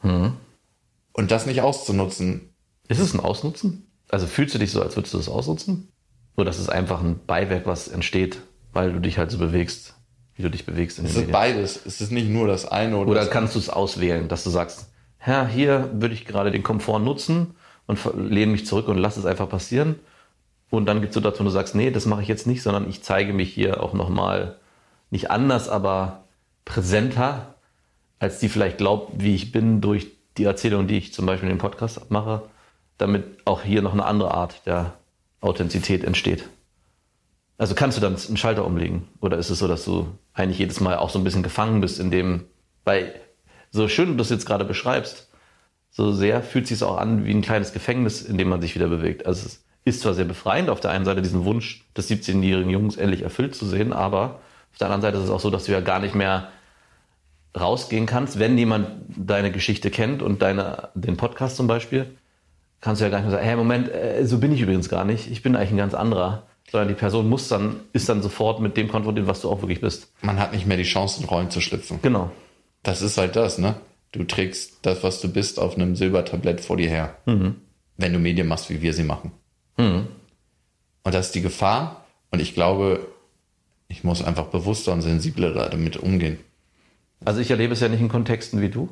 [0.01, 2.49] Und das nicht auszunutzen,
[2.89, 3.87] Ist es ein Ausnutzen?
[4.09, 5.87] Also fühlst du dich so, als würdest du das ausnutzen?
[6.35, 8.41] Oder ist es einfach ein Beiwerk, was entsteht,
[8.73, 9.95] weil du dich halt so bewegst,
[10.35, 11.31] wie du dich bewegst in es den ist Medien?
[11.31, 11.79] beides.
[11.85, 14.49] Es ist nicht nur das eine oder, Oder das kannst du es auswählen, dass du
[14.49, 14.91] sagst,
[15.25, 17.55] ja, hier würde ich gerade den Komfort nutzen
[17.87, 19.95] und lehne mich zurück und lass es einfach passieren.
[20.73, 22.89] Und dann gibt es Situationen, wo du sagst, nee, das mache ich jetzt nicht, sondern
[22.89, 24.57] ich zeige mich hier auch nochmal
[25.11, 26.23] nicht anders, aber
[26.65, 27.53] präsenter,
[28.17, 31.57] als die vielleicht glaubt, wie ich bin, durch die Erzählung, die ich zum Beispiel in
[31.57, 32.49] dem Podcast mache,
[32.97, 34.95] damit auch hier noch eine andere Art der
[35.41, 36.49] Authentizität entsteht.
[37.59, 39.07] Also kannst du dann einen Schalter umlegen?
[39.21, 41.99] Oder ist es so, dass du eigentlich jedes Mal auch so ein bisschen gefangen bist
[41.99, 42.45] in dem,
[42.83, 43.13] weil
[43.69, 45.29] so schön du das jetzt gerade beschreibst,
[45.91, 48.87] so sehr fühlt sich auch an wie ein kleines Gefängnis, in dem man sich wieder
[48.87, 49.27] bewegt.
[49.27, 52.95] Also es ist zwar sehr befreiend, auf der einen Seite diesen Wunsch des 17-jährigen Jungs
[52.95, 54.39] endlich erfüllt zu sehen, aber
[54.71, 56.49] auf der anderen Seite ist es auch so, dass du ja gar nicht mehr
[57.59, 62.07] rausgehen kannst, wenn jemand deine Geschichte kennt und deine, den Podcast zum Beispiel,
[62.81, 65.05] kannst du ja gar nicht mehr sagen, hey, Moment, äh, so bin ich übrigens gar
[65.05, 68.59] nicht, ich bin eigentlich ein ganz anderer, sondern die Person muss dann, ist dann sofort
[68.59, 70.11] mit dem konfrontiert, was du auch wirklich bist.
[70.21, 71.99] man hat nicht mehr die Chance, in Rollen zu schlüpfen.
[72.01, 72.31] Genau.
[72.81, 73.75] Das ist halt das, ne?
[74.11, 77.17] Du trägst das, was du bist, auf einem Silbertablett vor dir her.
[77.97, 79.31] Wenn du Medien machst, wie wir sie machen.
[79.77, 80.07] Und
[81.03, 82.05] das ist die Gefahr.
[82.31, 83.07] Und ich glaube,
[83.87, 86.39] ich muss einfach bewusster und sensibler damit umgehen.
[87.25, 88.89] Also ich erlebe es ja nicht in Kontexten wie du.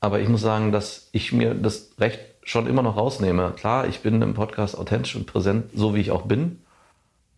[0.00, 3.52] Aber ich muss sagen, dass ich mir das Recht schon immer noch rausnehme.
[3.56, 6.60] Klar, ich bin im Podcast authentisch und präsent, so wie ich auch bin.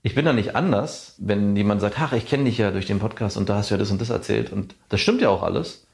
[0.02, 2.98] Ich bin da nicht anders, wenn jemand sagt, ach, ich kenne dich ja durch den
[2.98, 4.52] Podcast und da hast du ja das und das erzählt.
[4.52, 5.86] Und das stimmt ja auch alles.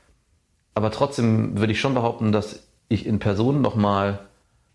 [0.75, 4.21] Aber trotzdem würde ich schon behaupten, dass ich in Person nochmal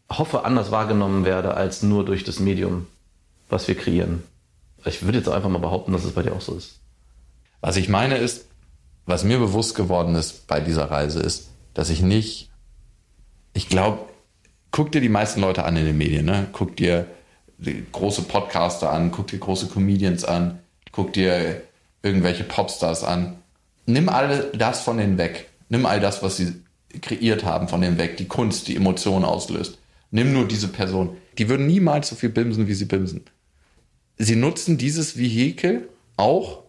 [0.10, 2.88] hoffe, anders wahrgenommen werde, als nur durch das Medium,
[3.50, 4.24] was wir kreieren.
[4.86, 6.80] Ich würde jetzt einfach mal behaupten, dass es bei dir auch so ist.
[7.62, 8.46] Was ich meine ist,
[9.06, 12.50] was mir bewusst geworden ist bei dieser Reise ist, dass ich nicht,
[13.54, 14.00] ich glaube,
[14.72, 16.48] guck dir die meisten Leute an in den Medien, ne?
[16.52, 17.08] Guck dir
[17.92, 20.60] große Podcaster an, guck dir große Comedians an,
[20.92, 21.62] guck dir
[22.02, 23.38] irgendwelche Popstars an.
[23.86, 25.50] Nimm all das von denen weg.
[25.70, 26.62] Nimm all das, was sie
[27.02, 28.18] kreiert haben, von denen weg.
[28.18, 29.78] Die Kunst, die Emotionen auslöst.
[30.14, 31.18] Nimm nur diese Person.
[31.40, 33.22] Die würden niemals so viel bimsen, wie sie bimsen.
[34.18, 36.62] Sie nutzen dieses Vehikel auch,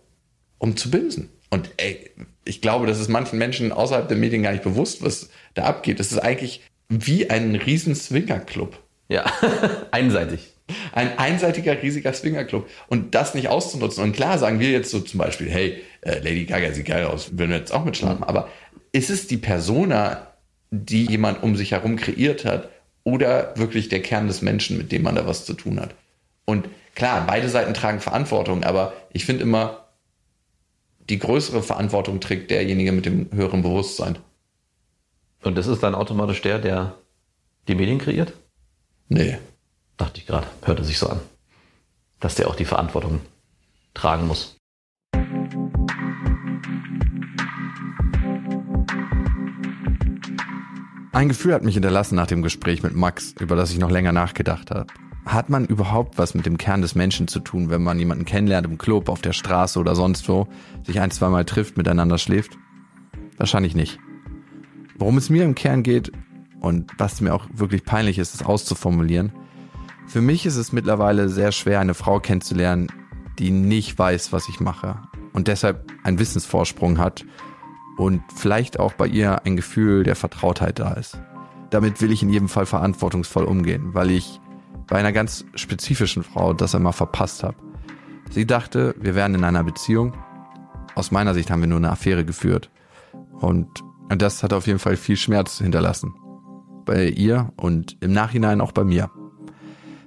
[0.57, 1.29] um zu bimsen.
[1.51, 2.11] Und ey,
[2.47, 6.01] ich glaube, das ist manchen Menschen außerhalb der Medien gar nicht bewusst, was da abgeht.
[6.01, 8.81] Das ist eigentlich wie ein riesen Swingerclub.
[9.11, 9.31] Ja,
[9.91, 10.55] einseitig.
[10.93, 12.67] Ein einseitiger, riesiger Swingerclub.
[12.89, 14.05] Und das nicht auszunutzen.
[14.05, 17.33] Und klar sagen wir jetzt so zum Beispiel, hey, äh, Lady Gaga sieht geil aus,
[17.33, 18.25] würden wir jetzt auch mitschlafen.
[18.25, 18.49] Aber
[18.93, 20.29] ist es die Persona,
[20.71, 22.71] die jemand um sich herum kreiert hat,
[23.05, 25.95] oder wirklich der Kern des Menschen, mit dem man da was zu tun hat?
[26.45, 29.85] Und klar, beide Seiten tragen Verantwortung, aber ich finde immer,
[31.09, 34.19] die größere Verantwortung trägt derjenige mit dem höheren Bewusstsein.
[35.43, 36.95] Und das ist dann automatisch der, der
[37.69, 38.33] die Medien kreiert?
[39.09, 39.39] Nee.
[39.97, 41.21] Dachte ich gerade, hörte sich so an.
[42.21, 43.21] Dass der auch die Verantwortung
[43.93, 44.57] tragen muss.
[51.15, 54.11] Ein Gefühl hat mich hinterlassen nach dem Gespräch mit Max, über das ich noch länger
[54.11, 54.89] nachgedacht habe.
[55.25, 58.67] Hat man überhaupt was mit dem Kern des Menschen zu tun, wenn man jemanden kennenlernt
[58.67, 60.49] im Club, auf der Straße oder sonst wo,
[60.83, 62.59] sich ein, zweimal trifft, miteinander schläft?
[63.37, 64.01] Wahrscheinlich nicht.
[64.99, 66.11] Worum es mir im Kern geht
[66.61, 69.33] und was mir auch wirklich peinlich ist, es auszuformulieren.
[70.09, 72.89] Für mich ist es mittlerweile sehr schwer, eine Frau kennenzulernen,
[73.39, 74.99] die nicht weiß, was ich mache
[75.33, 77.25] und deshalb einen Wissensvorsprung hat
[77.97, 81.19] und vielleicht auch bei ihr ein Gefühl der Vertrautheit da ist.
[81.71, 84.41] Damit will ich in jedem Fall verantwortungsvoll umgehen, weil ich
[84.87, 87.57] bei einer ganz spezifischen Frau das einmal verpasst habe.
[88.31, 90.15] Sie dachte, wir wären in einer Beziehung.
[90.95, 92.71] Aus meiner Sicht haben wir nur eine Affäre geführt.
[93.33, 93.69] Und
[94.09, 96.15] das hat auf jeden Fall viel Schmerz hinterlassen.
[96.85, 99.11] Bei ihr und im Nachhinein auch bei mir.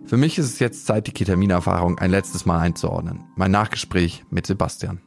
[0.06, 3.26] Für mich ist es jetzt Zeit, die Ketamin-Erfahrung ein letztes Mal einzuordnen.
[3.36, 5.02] Mein Nachgespräch mit Sebastian.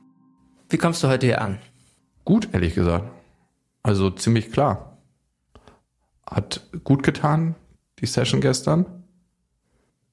[0.69, 1.59] Wie kommst du heute hier an?
[2.25, 3.05] Gut, ehrlich gesagt.
[3.83, 4.99] Also ziemlich klar.
[6.27, 7.55] Hat gut getan,
[7.99, 8.87] die Session gestern.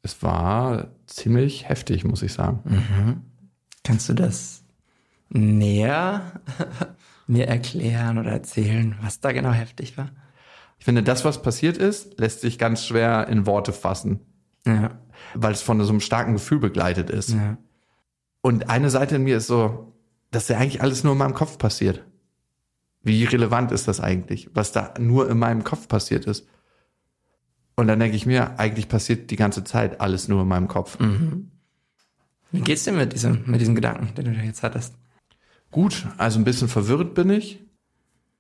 [0.02, 3.22] Es war ziemlich heftig, muss ich sagen.
[3.84, 4.64] Kannst du das
[5.30, 6.42] näher
[7.28, 10.10] mir erklären oder erzählen, was da genau heftig war?
[10.80, 14.22] Ich finde, das, was passiert ist, lässt sich ganz schwer in Worte fassen,
[14.66, 14.92] Ja.
[15.34, 17.32] weil es von so einem starken Gefühl begleitet ist.
[17.32, 17.58] ja.
[18.42, 19.94] Und eine Seite in mir ist so,
[20.32, 22.04] dass ja eigentlich alles nur in meinem Kopf passiert.
[23.02, 26.48] Wie relevant ist das eigentlich, was da nur in meinem Kopf passiert ist?
[27.76, 30.98] Und dann denke ich mir, eigentlich passiert die ganze Zeit alles nur in meinem Kopf.
[32.52, 34.96] Wie geht's dir mit diesem, mit diesem Gedanken, den du da jetzt hattest?
[35.72, 37.64] Gut, also ein bisschen verwirrt bin ich,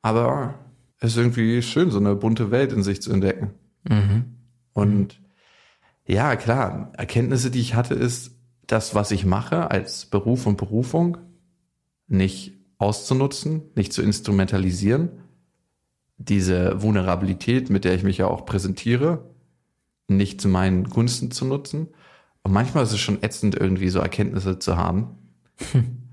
[0.02, 0.56] aber
[1.00, 3.52] es ist irgendwie schön, so eine bunte Welt in sich zu entdecken.
[4.74, 5.22] Und
[6.06, 8.32] ja, klar, Erkenntnisse, die ich hatte, ist,
[8.68, 11.18] das, was ich mache als Beruf und Berufung,
[12.08, 15.10] nicht auszunutzen, nicht zu instrumentalisieren,
[16.18, 19.24] diese Vulnerabilität, mit der ich mich ja auch präsentiere,
[20.08, 21.88] nicht zu meinen Gunsten zu nutzen.
[22.44, 25.18] Und manchmal ist es schon ätzend, irgendwie so Erkenntnisse zu haben.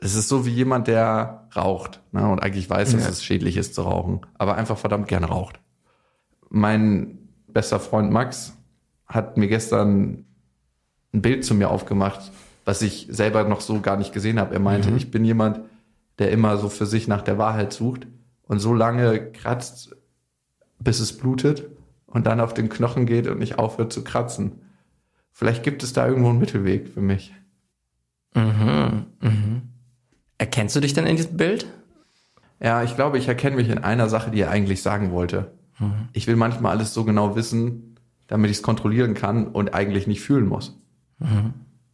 [0.00, 3.08] Es ist so wie jemand, der raucht ne, und eigentlich weiß, dass Ja.
[3.08, 5.60] es schädlich ist zu rauchen, aber einfach verdammt gern raucht.
[6.50, 8.54] Mein bester Freund Max
[9.06, 10.26] hat mir gestern
[11.14, 12.32] ein Bild zu mir aufgemacht,
[12.64, 14.54] was ich selber noch so gar nicht gesehen habe.
[14.54, 15.60] Er meinte, ich bin jemand,
[16.18, 18.06] der immer so für sich nach der Wahrheit sucht
[18.42, 19.96] und so lange kratzt,
[20.78, 21.64] bis es blutet
[22.06, 24.60] und dann auf den Knochen geht und nicht aufhört zu kratzen.
[25.32, 27.34] Vielleicht gibt es da irgendwo einen Mittelweg für mich.
[28.34, 29.06] Mhm.
[29.20, 29.62] Mhm.
[30.38, 31.66] Erkennst du dich denn in diesem Bild?
[32.60, 35.52] Ja, ich glaube, ich erkenne mich in einer Sache, die er eigentlich sagen wollte.
[36.12, 37.96] Ich will manchmal alles so genau wissen,
[38.26, 40.78] damit ich es kontrollieren kann und eigentlich nicht fühlen muss.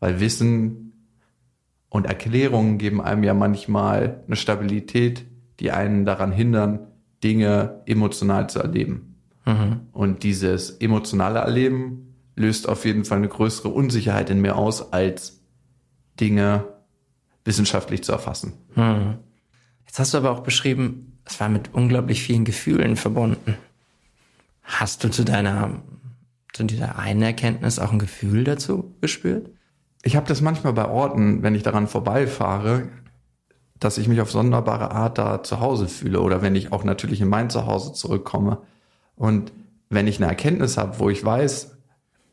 [0.00, 0.92] Weil Wissen
[1.88, 5.26] und Erklärungen geben einem ja manchmal eine Stabilität,
[5.60, 6.86] die einen daran hindern,
[7.22, 9.16] Dinge emotional zu erleben.
[9.92, 15.40] Und dieses emotionale Erleben löst auf jeden Fall eine größere Unsicherheit in mir aus, als
[16.18, 16.64] Dinge
[17.44, 18.54] wissenschaftlich zu erfassen.
[19.86, 23.56] Jetzt hast du aber auch beschrieben, es war mit unglaublich vielen Gefühlen verbunden.
[24.62, 25.82] Hast du zu deiner,
[26.52, 29.50] zu dieser einen Erkenntnis auch ein Gefühl dazu gespürt?
[30.02, 32.88] Ich habe das manchmal bei Orten, wenn ich daran vorbeifahre,
[33.78, 37.20] dass ich mich auf sonderbare Art da zu Hause fühle oder wenn ich auch natürlich
[37.20, 38.58] in mein Zuhause zurückkomme.
[39.16, 39.52] Und
[39.88, 41.76] wenn ich eine Erkenntnis habe, wo ich weiß,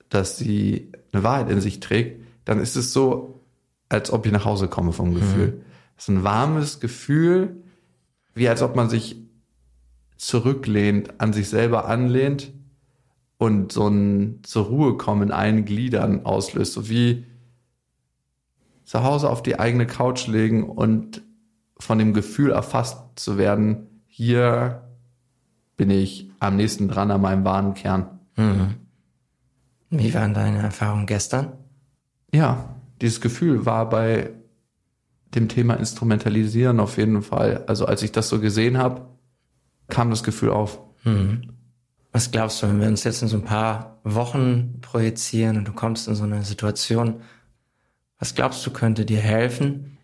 [0.09, 3.41] dass sie eine Wahrheit in sich trägt, dann ist es so,
[3.89, 5.61] als ob ich nach Hause komme vom Gefühl.
[5.97, 7.63] Es ist ein warmes Gefühl,
[8.34, 9.18] wie als ob man sich
[10.18, 12.51] zurücklehnt, an sich selber anlehnt
[13.38, 17.26] und so ein zur Ruhe kommen in allen Gliedern auslöst, so wie
[18.88, 21.21] zu Hause auf die eigene Couch legen und
[21.77, 24.88] von dem Gefühl erfasst zu werden, hier
[25.75, 28.19] bin ich am nächsten dran an meinem wahren Kern.
[29.89, 31.51] Wie waren deine Erfahrungen gestern?
[32.33, 34.31] Ja, dieses Gefühl war bei
[35.35, 37.65] dem Thema Instrumentalisieren auf jeden Fall.
[37.67, 39.05] Also als ich das so gesehen habe,
[39.89, 40.79] kam das Gefühl auf.
[42.13, 45.73] Was glaubst du, wenn wir uns jetzt in so ein paar Wochen projizieren und du
[45.73, 47.15] kommst in so eine Situation,
[48.20, 49.97] was glaubst du könnte dir helfen,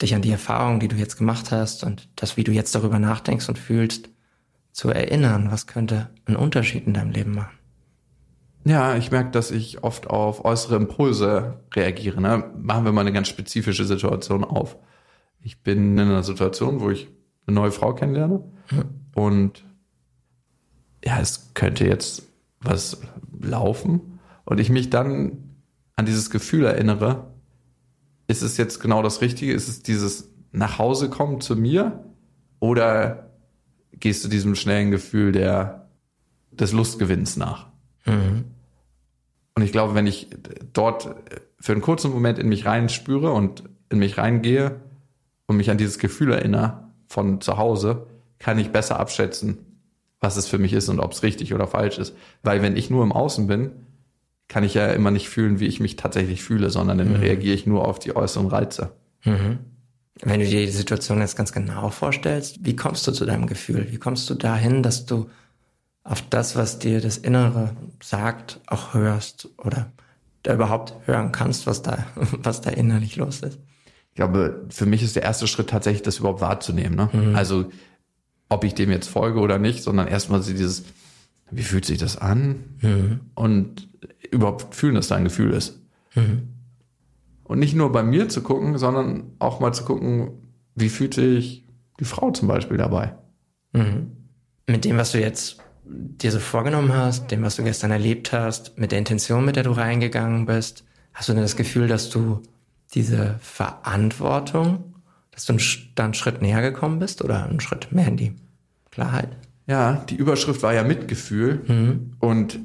[0.00, 2.98] dich an die Erfahrungen, die du jetzt gemacht hast und das, wie du jetzt darüber
[2.98, 4.10] nachdenkst und fühlst,
[4.72, 5.50] zu erinnern?
[5.50, 7.56] Was könnte einen Unterschied in deinem Leben machen?
[8.64, 12.20] Ja, ich merke, dass ich oft auf äußere Impulse reagiere.
[12.20, 12.50] Ne?
[12.58, 14.76] Machen wir mal eine ganz spezifische Situation auf.
[15.40, 17.08] Ich bin in einer Situation, wo ich
[17.46, 18.42] eine neue Frau kennenlerne
[19.14, 19.64] und
[21.04, 22.24] ja, es könnte jetzt
[22.60, 23.00] was
[23.40, 25.56] laufen und ich mich dann
[25.94, 27.35] an dieses Gefühl erinnere,
[28.26, 29.52] ist es jetzt genau das Richtige?
[29.52, 32.04] Ist es dieses nach Hause kommen zu mir
[32.60, 33.30] oder
[33.92, 35.88] gehst du diesem schnellen Gefühl der,
[36.50, 37.68] des Lustgewinns nach?
[39.54, 40.28] Und ich glaube, wenn ich
[40.72, 41.14] dort
[41.58, 44.80] für einen kurzen Moment in mich reinspüre und in mich reingehe
[45.46, 48.06] und mich an dieses Gefühl erinnere von zu Hause,
[48.38, 49.58] kann ich besser abschätzen,
[50.20, 52.14] was es für mich ist und ob es richtig oder falsch ist.
[52.42, 53.85] Weil wenn ich nur im Außen bin,
[54.48, 57.66] kann ich ja immer nicht fühlen, wie ich mich tatsächlich fühle, sondern dann reagiere ich
[57.66, 58.92] nur auf die äußeren Reize.
[60.22, 63.88] Wenn du dir die Situation jetzt ganz genau vorstellst, wie kommst du zu deinem Gefühl?
[63.90, 65.28] Wie kommst du dahin, dass du
[66.04, 69.92] auf das, was dir das Innere sagt, auch hörst oder
[70.44, 73.58] da überhaupt hören kannst, was da, was da innerlich los ist?
[74.10, 76.96] Ich glaube, für mich ist der erste Schritt tatsächlich, das überhaupt wahrzunehmen.
[76.96, 77.10] Ne?
[77.36, 77.70] Also,
[78.48, 80.84] ob ich dem jetzt folge oder nicht, sondern erstmal dieses,
[81.50, 82.64] wie fühlt sich das an?
[83.34, 83.88] Und
[84.30, 85.80] überhaupt fühlen, dass da ein Gefühl ist.
[87.44, 90.30] Und nicht nur bei mir zu gucken, sondern auch mal zu gucken,
[90.74, 91.64] wie fühlt sich
[92.00, 93.14] die Frau zum Beispiel dabei?
[94.66, 98.78] Mit dem, was du jetzt dir so vorgenommen hast, dem, was du gestern erlebt hast,
[98.78, 102.42] mit der Intention, mit der du reingegangen bist, hast du denn das Gefühl, dass du
[102.94, 104.94] diese Verantwortung,
[105.30, 105.56] dass du
[105.94, 108.32] da einen Schritt näher gekommen bist oder einen Schritt mehr in die
[108.90, 109.36] Klarheit?
[109.66, 111.60] Ja, die Überschrift war ja Mitgefühl.
[112.20, 112.58] Und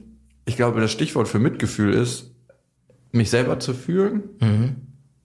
[0.46, 2.32] ich glaube, das Stichwort für Mitgefühl ist,
[3.12, 4.24] mich selber zu fühlen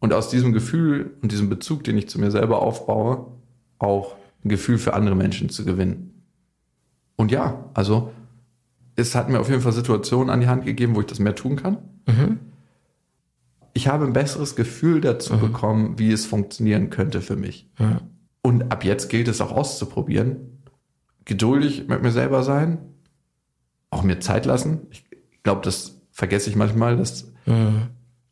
[0.00, 3.26] und aus diesem Gefühl und diesem Bezug, den ich zu mir selber aufbaue,
[3.78, 6.22] auch ein Gefühl für andere Menschen zu gewinnen.
[7.16, 8.12] Und ja, also
[8.94, 11.34] es hat mir auf jeden Fall Situationen an die Hand gegeben, wo ich das mehr
[11.34, 11.78] tun kann.
[13.72, 17.68] Ich habe ein besseres Gefühl dazu bekommen, wie es funktionieren könnte für mich.
[18.42, 20.62] Und ab jetzt gilt es auch auszuprobieren.
[21.24, 22.78] Geduldig mit mir selber sein,
[23.90, 24.82] auch mir Zeit lassen.
[24.90, 25.05] Ich
[25.46, 27.32] glaube, das vergesse ich manchmal, dass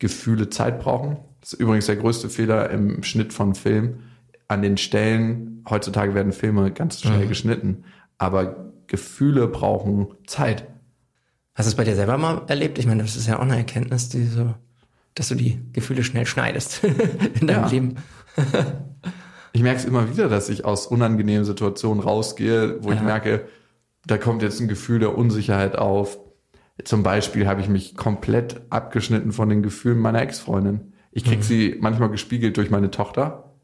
[0.01, 1.19] Gefühle Zeit brauchen.
[1.41, 4.01] Das ist übrigens der größte Fehler im Schnitt von Film.
[4.49, 7.85] An den Stellen, heutzutage werden Filme ganz schnell geschnitten,
[8.19, 10.67] aber Gefühle brauchen Zeit.
[11.55, 12.79] Hast du es bei dir selber mal erlebt?
[12.79, 14.53] Ich meine, das ist ja auch eine Erkenntnis, die so,
[15.15, 16.83] dass du die Gefühle schnell schneidest
[17.41, 17.69] in deinem Ja.
[17.69, 17.95] Leben.
[19.53, 23.47] Ich merke es immer wieder, dass ich aus unangenehmen Situationen rausgehe, wo ich merke,
[24.05, 26.19] da kommt jetzt ein Gefühl der Unsicherheit auf.
[26.83, 30.93] Zum Beispiel habe ich mich komplett abgeschnitten von den Gefühlen meiner Ex-Freundin.
[31.13, 33.55] Ich krieg sie manchmal gespiegelt durch meine Tochter,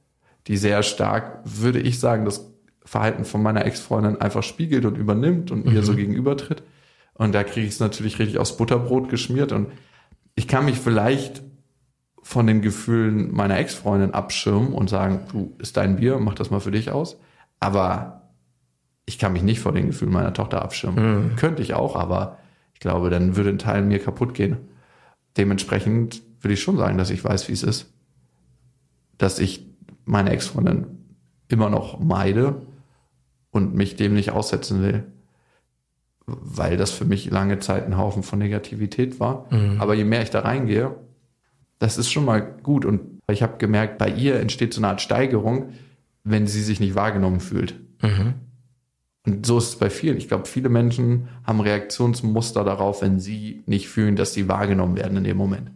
[0.46, 2.52] die sehr stark, würde ich sagen, das
[2.84, 6.62] Verhalten von meiner Ex-Freundin einfach spiegelt und übernimmt und ihr so gegenübertritt.
[7.14, 9.50] Und da kriege ich es natürlich richtig aus Butterbrot geschmiert.
[9.52, 9.72] Und
[10.36, 11.42] ich kann mich vielleicht
[12.22, 16.60] von den Gefühlen meiner Ex-Freundin abschirmen und sagen, du, ist dein Bier, mach das mal
[16.60, 17.18] für dich aus.
[17.58, 18.30] Aber
[19.04, 21.34] ich kann mich nicht vor den Gefühlen meiner Tochter abschirmen.
[21.36, 22.38] Könnte ich auch, aber
[22.80, 24.56] ich glaube, dann würde ein Teil mir kaputt gehen.
[25.36, 27.92] Dementsprechend würde ich schon sagen, dass ich weiß, wie es ist.
[29.18, 29.66] Dass ich
[30.06, 30.86] meine Ex-Freundin
[31.48, 32.62] immer noch meide
[33.50, 35.04] und mich dem nicht aussetzen will.
[36.24, 39.44] Weil das für mich lange Zeit ein Haufen von Negativität war.
[39.78, 40.96] Aber je mehr ich da reingehe,
[41.78, 42.86] das ist schon mal gut.
[42.86, 45.74] Und ich habe gemerkt, bei ihr entsteht so eine Art Steigerung,
[46.24, 47.74] wenn sie sich nicht wahrgenommen fühlt.
[49.26, 50.16] Und so ist es bei vielen.
[50.16, 55.18] Ich glaube, viele Menschen haben Reaktionsmuster darauf, wenn sie nicht fühlen, dass sie wahrgenommen werden
[55.18, 55.70] in dem Moment.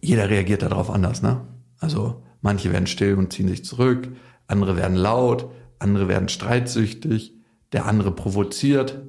[0.00, 1.40] Jeder reagiert darauf anders, ne?
[1.78, 4.08] Also manche werden still und ziehen sich zurück,
[4.46, 7.34] andere werden laut, andere werden streitsüchtig,
[7.72, 9.02] der andere provoziert.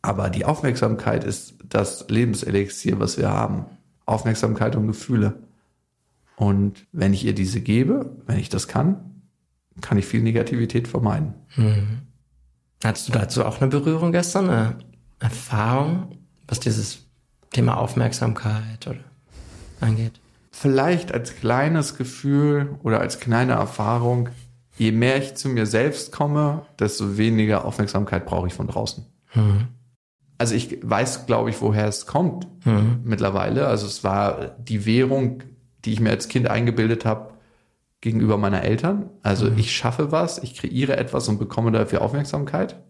[0.00, 3.66] Aber die Aufmerksamkeit ist das Lebenselixier, was wir haben.
[4.06, 5.42] Aufmerksamkeit und Gefühle.
[6.36, 9.07] Und wenn ich ihr diese gebe, wenn ich das kann,
[9.80, 11.34] kann ich viel Negativität vermeiden.
[12.82, 14.78] Hattest du dazu auch eine Berührung gestern, eine
[15.18, 16.16] Erfahrung,
[16.46, 17.06] was dieses
[17.50, 19.00] Thema Aufmerksamkeit oder
[19.80, 20.20] angeht?
[20.50, 24.28] Vielleicht als kleines Gefühl oder als kleine Erfahrung,
[24.76, 29.04] je mehr ich zu mir selbst komme, desto weniger Aufmerksamkeit brauche ich von draußen.
[30.38, 32.46] Also ich weiß, glaube ich, woher es kommt
[33.04, 33.66] mittlerweile.
[33.66, 35.42] Also es war die Währung,
[35.84, 37.34] die ich mir als Kind eingebildet habe
[38.00, 39.10] gegenüber meiner Eltern.
[39.22, 42.80] Also ich schaffe was, ich kreiere etwas und bekomme dafür Aufmerksamkeit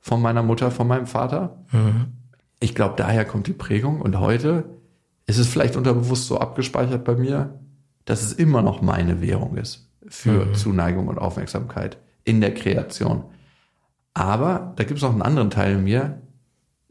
[0.00, 1.64] von meiner Mutter, von meinem Vater.
[2.60, 4.00] Ich glaube, daher kommt die Prägung.
[4.00, 4.64] Und heute
[5.26, 7.58] ist es vielleicht unterbewusst so abgespeichert bei mir,
[8.04, 13.24] dass es immer noch meine Währung ist für Zuneigung und Aufmerksamkeit in der Kreation.
[14.12, 16.20] Aber da gibt es noch einen anderen Teil in mir,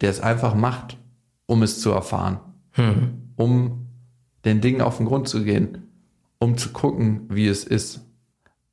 [0.01, 0.97] der es einfach macht,
[1.45, 2.39] um es zu erfahren,
[3.35, 3.87] um
[4.45, 5.88] den Dingen auf den Grund zu gehen,
[6.39, 8.01] um zu gucken, wie es ist.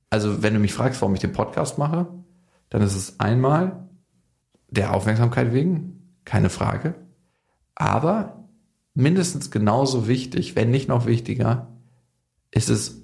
[0.09, 2.07] Also wenn du mich fragst, warum ich den Podcast mache,
[2.71, 3.89] dann ist es einmal
[4.71, 6.95] der Aufmerksamkeit wegen, keine Frage.
[7.75, 8.45] Aber
[8.95, 11.69] mindestens genauso wichtig, wenn nicht noch wichtiger,
[12.51, 13.03] ist es,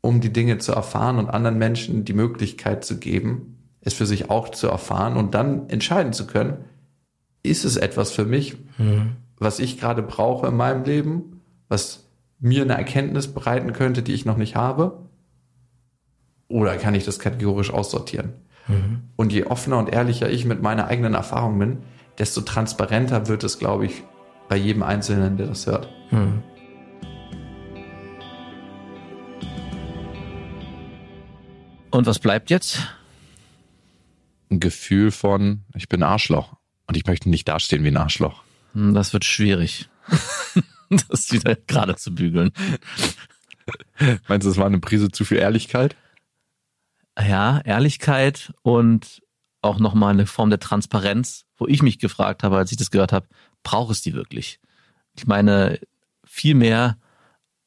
[0.00, 4.30] um die Dinge zu erfahren und anderen Menschen die Möglichkeit zu geben, es für sich
[4.30, 6.64] auch zu erfahren und dann entscheiden zu können,
[7.42, 8.56] ist es etwas für mich,
[9.38, 12.09] was ich gerade brauche in meinem Leben, was
[12.40, 15.06] mir eine Erkenntnis bereiten könnte, die ich noch nicht habe?
[16.48, 18.32] Oder kann ich das kategorisch aussortieren?
[19.16, 21.78] Und je offener und ehrlicher ich mit meiner eigenen Erfahrung bin,
[22.18, 24.02] desto transparenter wird es, glaube ich,
[24.48, 25.88] bei jedem Einzelnen, der das hört.
[31.90, 32.80] Und was bleibt jetzt?
[34.50, 36.54] Ein Gefühl von, ich bin Arschloch.
[36.86, 38.42] Und ich möchte nicht dastehen wie ein Arschloch.
[38.74, 39.88] Hm, Das wird schwierig.
[41.08, 42.52] das wieder gerade zu bügeln.
[44.28, 45.96] Meinst du, das war eine Prise zu viel Ehrlichkeit?
[47.18, 49.22] Ja, Ehrlichkeit und
[49.62, 53.12] auch nochmal eine Form der Transparenz, wo ich mich gefragt habe, als ich das gehört
[53.12, 53.28] habe,
[53.62, 54.58] braucht es die wirklich?
[55.16, 55.78] Ich meine,
[56.24, 56.96] viel mehr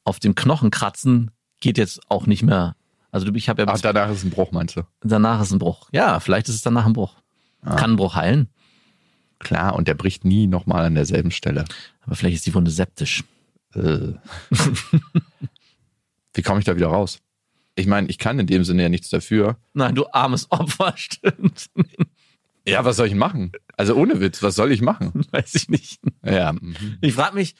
[0.02, 2.76] auf dem Knochen kratzen geht jetzt auch nicht mehr.
[3.10, 4.82] Also ich habe ja Ach, danach ist ein Bruch, meinst du?
[5.02, 5.88] danach ist ein Bruch.
[5.92, 7.14] Ja, vielleicht ist es danach ein Bruch.
[7.62, 8.50] Kann ein Bruch heilen,
[9.44, 11.64] Klar, und der bricht nie nochmal an derselben Stelle.
[12.00, 13.22] aber vielleicht ist die Wunde septisch.
[13.74, 14.14] Äh.
[16.34, 17.20] Wie komme ich da wieder raus?
[17.76, 19.56] Ich meine, ich kann in dem Sinne ja nichts dafür.
[19.72, 21.70] Nein, du armes Opfer, stimmt.
[22.66, 23.52] Ja, was soll ich machen?
[23.76, 25.12] Also ohne Witz, was soll ich machen?
[25.30, 26.00] Weiß ich nicht.
[26.24, 26.98] Ja, mhm.
[27.00, 27.54] Ich frage mich,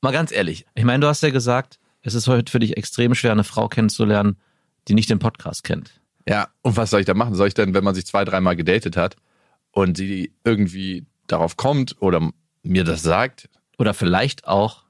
[0.00, 3.14] mal ganz ehrlich, ich meine, du hast ja gesagt, es ist heute für dich extrem
[3.14, 4.36] schwer, eine Frau kennenzulernen,
[4.86, 6.00] die nicht den Podcast kennt.
[6.26, 6.48] ja.
[6.62, 7.34] Und was soll ich da machen?
[7.34, 9.16] Soll ich denn, wenn man sich zwei, dreimal gedatet hat
[9.72, 12.30] und sie irgendwie darauf kommt oder
[12.62, 13.48] mir das sagt?
[13.78, 14.82] Oder vielleicht auch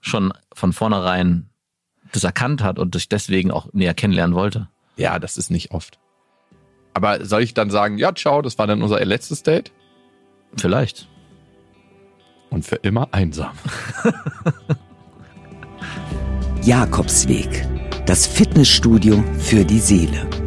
[0.00, 1.48] schon von vornherein
[2.12, 4.68] das erkannt hat und dich deswegen auch näher kennenlernen wollte.
[4.96, 5.98] Ja, das ist nicht oft.
[6.92, 9.72] Aber soll ich dann sagen, ja, ciao, das war dann unser letztes Date?
[10.56, 11.08] Vielleicht.
[12.50, 13.52] Und für immer einsam.
[16.62, 17.66] Jakobsweg.
[18.06, 20.43] Das Fitnessstudio für die Seele.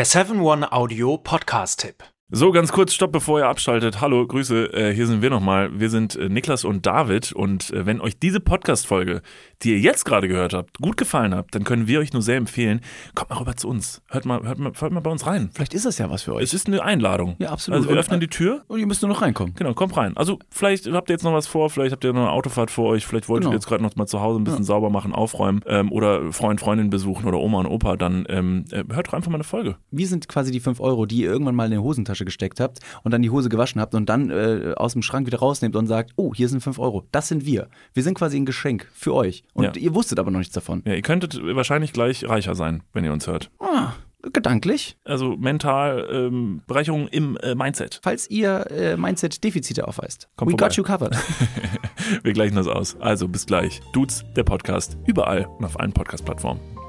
[0.00, 1.96] Der 7-One-Audio-Podcast-Tipp.
[2.30, 4.00] So, ganz kurz, stopp, bevor ihr abschaltet.
[4.00, 5.78] Hallo, Grüße, äh, hier sind wir nochmal.
[5.78, 9.20] Wir sind äh, Niklas und David und äh, wenn euch diese Podcast-Folge,
[9.62, 12.36] die ihr jetzt gerade gehört habt, gut gefallen hat, dann können wir euch nur sehr
[12.36, 12.80] empfehlen,
[13.14, 14.00] kommt mal rüber zu uns.
[14.08, 15.50] Hört mal, hört mal, hört mal bei uns rein.
[15.54, 16.42] Vielleicht ist das ja was für euch.
[16.44, 17.36] Es ist eine Einladung.
[17.38, 17.76] Ja, absolut.
[17.78, 18.62] Also wir Und- öffnen die Tür.
[18.68, 19.54] Und ihr müsst nur noch reinkommen.
[19.54, 20.16] Genau, kommt rein.
[20.16, 22.86] Also vielleicht habt ihr jetzt noch was vor, vielleicht habt ihr noch eine Autofahrt vor
[22.88, 23.52] euch, vielleicht wollt Genau.
[23.52, 26.60] ihr jetzt gerade noch mal zu Hause ein bisschen sauber machen, aufräumen ähm, oder Freund,
[26.60, 29.76] Freundin besuchen oder Oma und Opa, dann ähm, äh, hört doch einfach mal eine Folge.
[29.90, 32.78] Wir sind quasi die 5 Euro, die ihr irgendwann mal in die Hosentasche gesteckt habt
[33.02, 35.86] und dann die Hose gewaschen habt und dann äh, aus dem Schrank wieder rausnehmt und
[35.86, 37.04] sagt, oh, hier sind 5 Euro.
[37.12, 37.68] Das sind wir.
[37.92, 39.42] Wir sind quasi ein Geschenk für euch.
[39.54, 39.72] Und Ja.
[39.74, 40.82] ihr wusstet aber noch nichts davon.
[40.86, 43.50] Ja, ihr könntet wahrscheinlich gleich reicher sein, wenn ihr uns hört.
[43.58, 43.92] Ah,
[44.34, 44.98] Gedanklich.
[45.02, 48.00] Also mental, ähm, Bereicherung im äh, Mindset.
[48.02, 50.28] Falls ihr äh, Mindset-Defizite aufweist.
[50.36, 50.66] Kommt We vorbei.
[50.68, 51.16] got you covered.
[52.22, 52.98] Wir gleichen das aus.
[53.00, 53.80] Also bis gleich.
[53.94, 54.98] Dudes, der Podcast.
[55.06, 56.79] Überall und auf allen Podcast-Plattformen.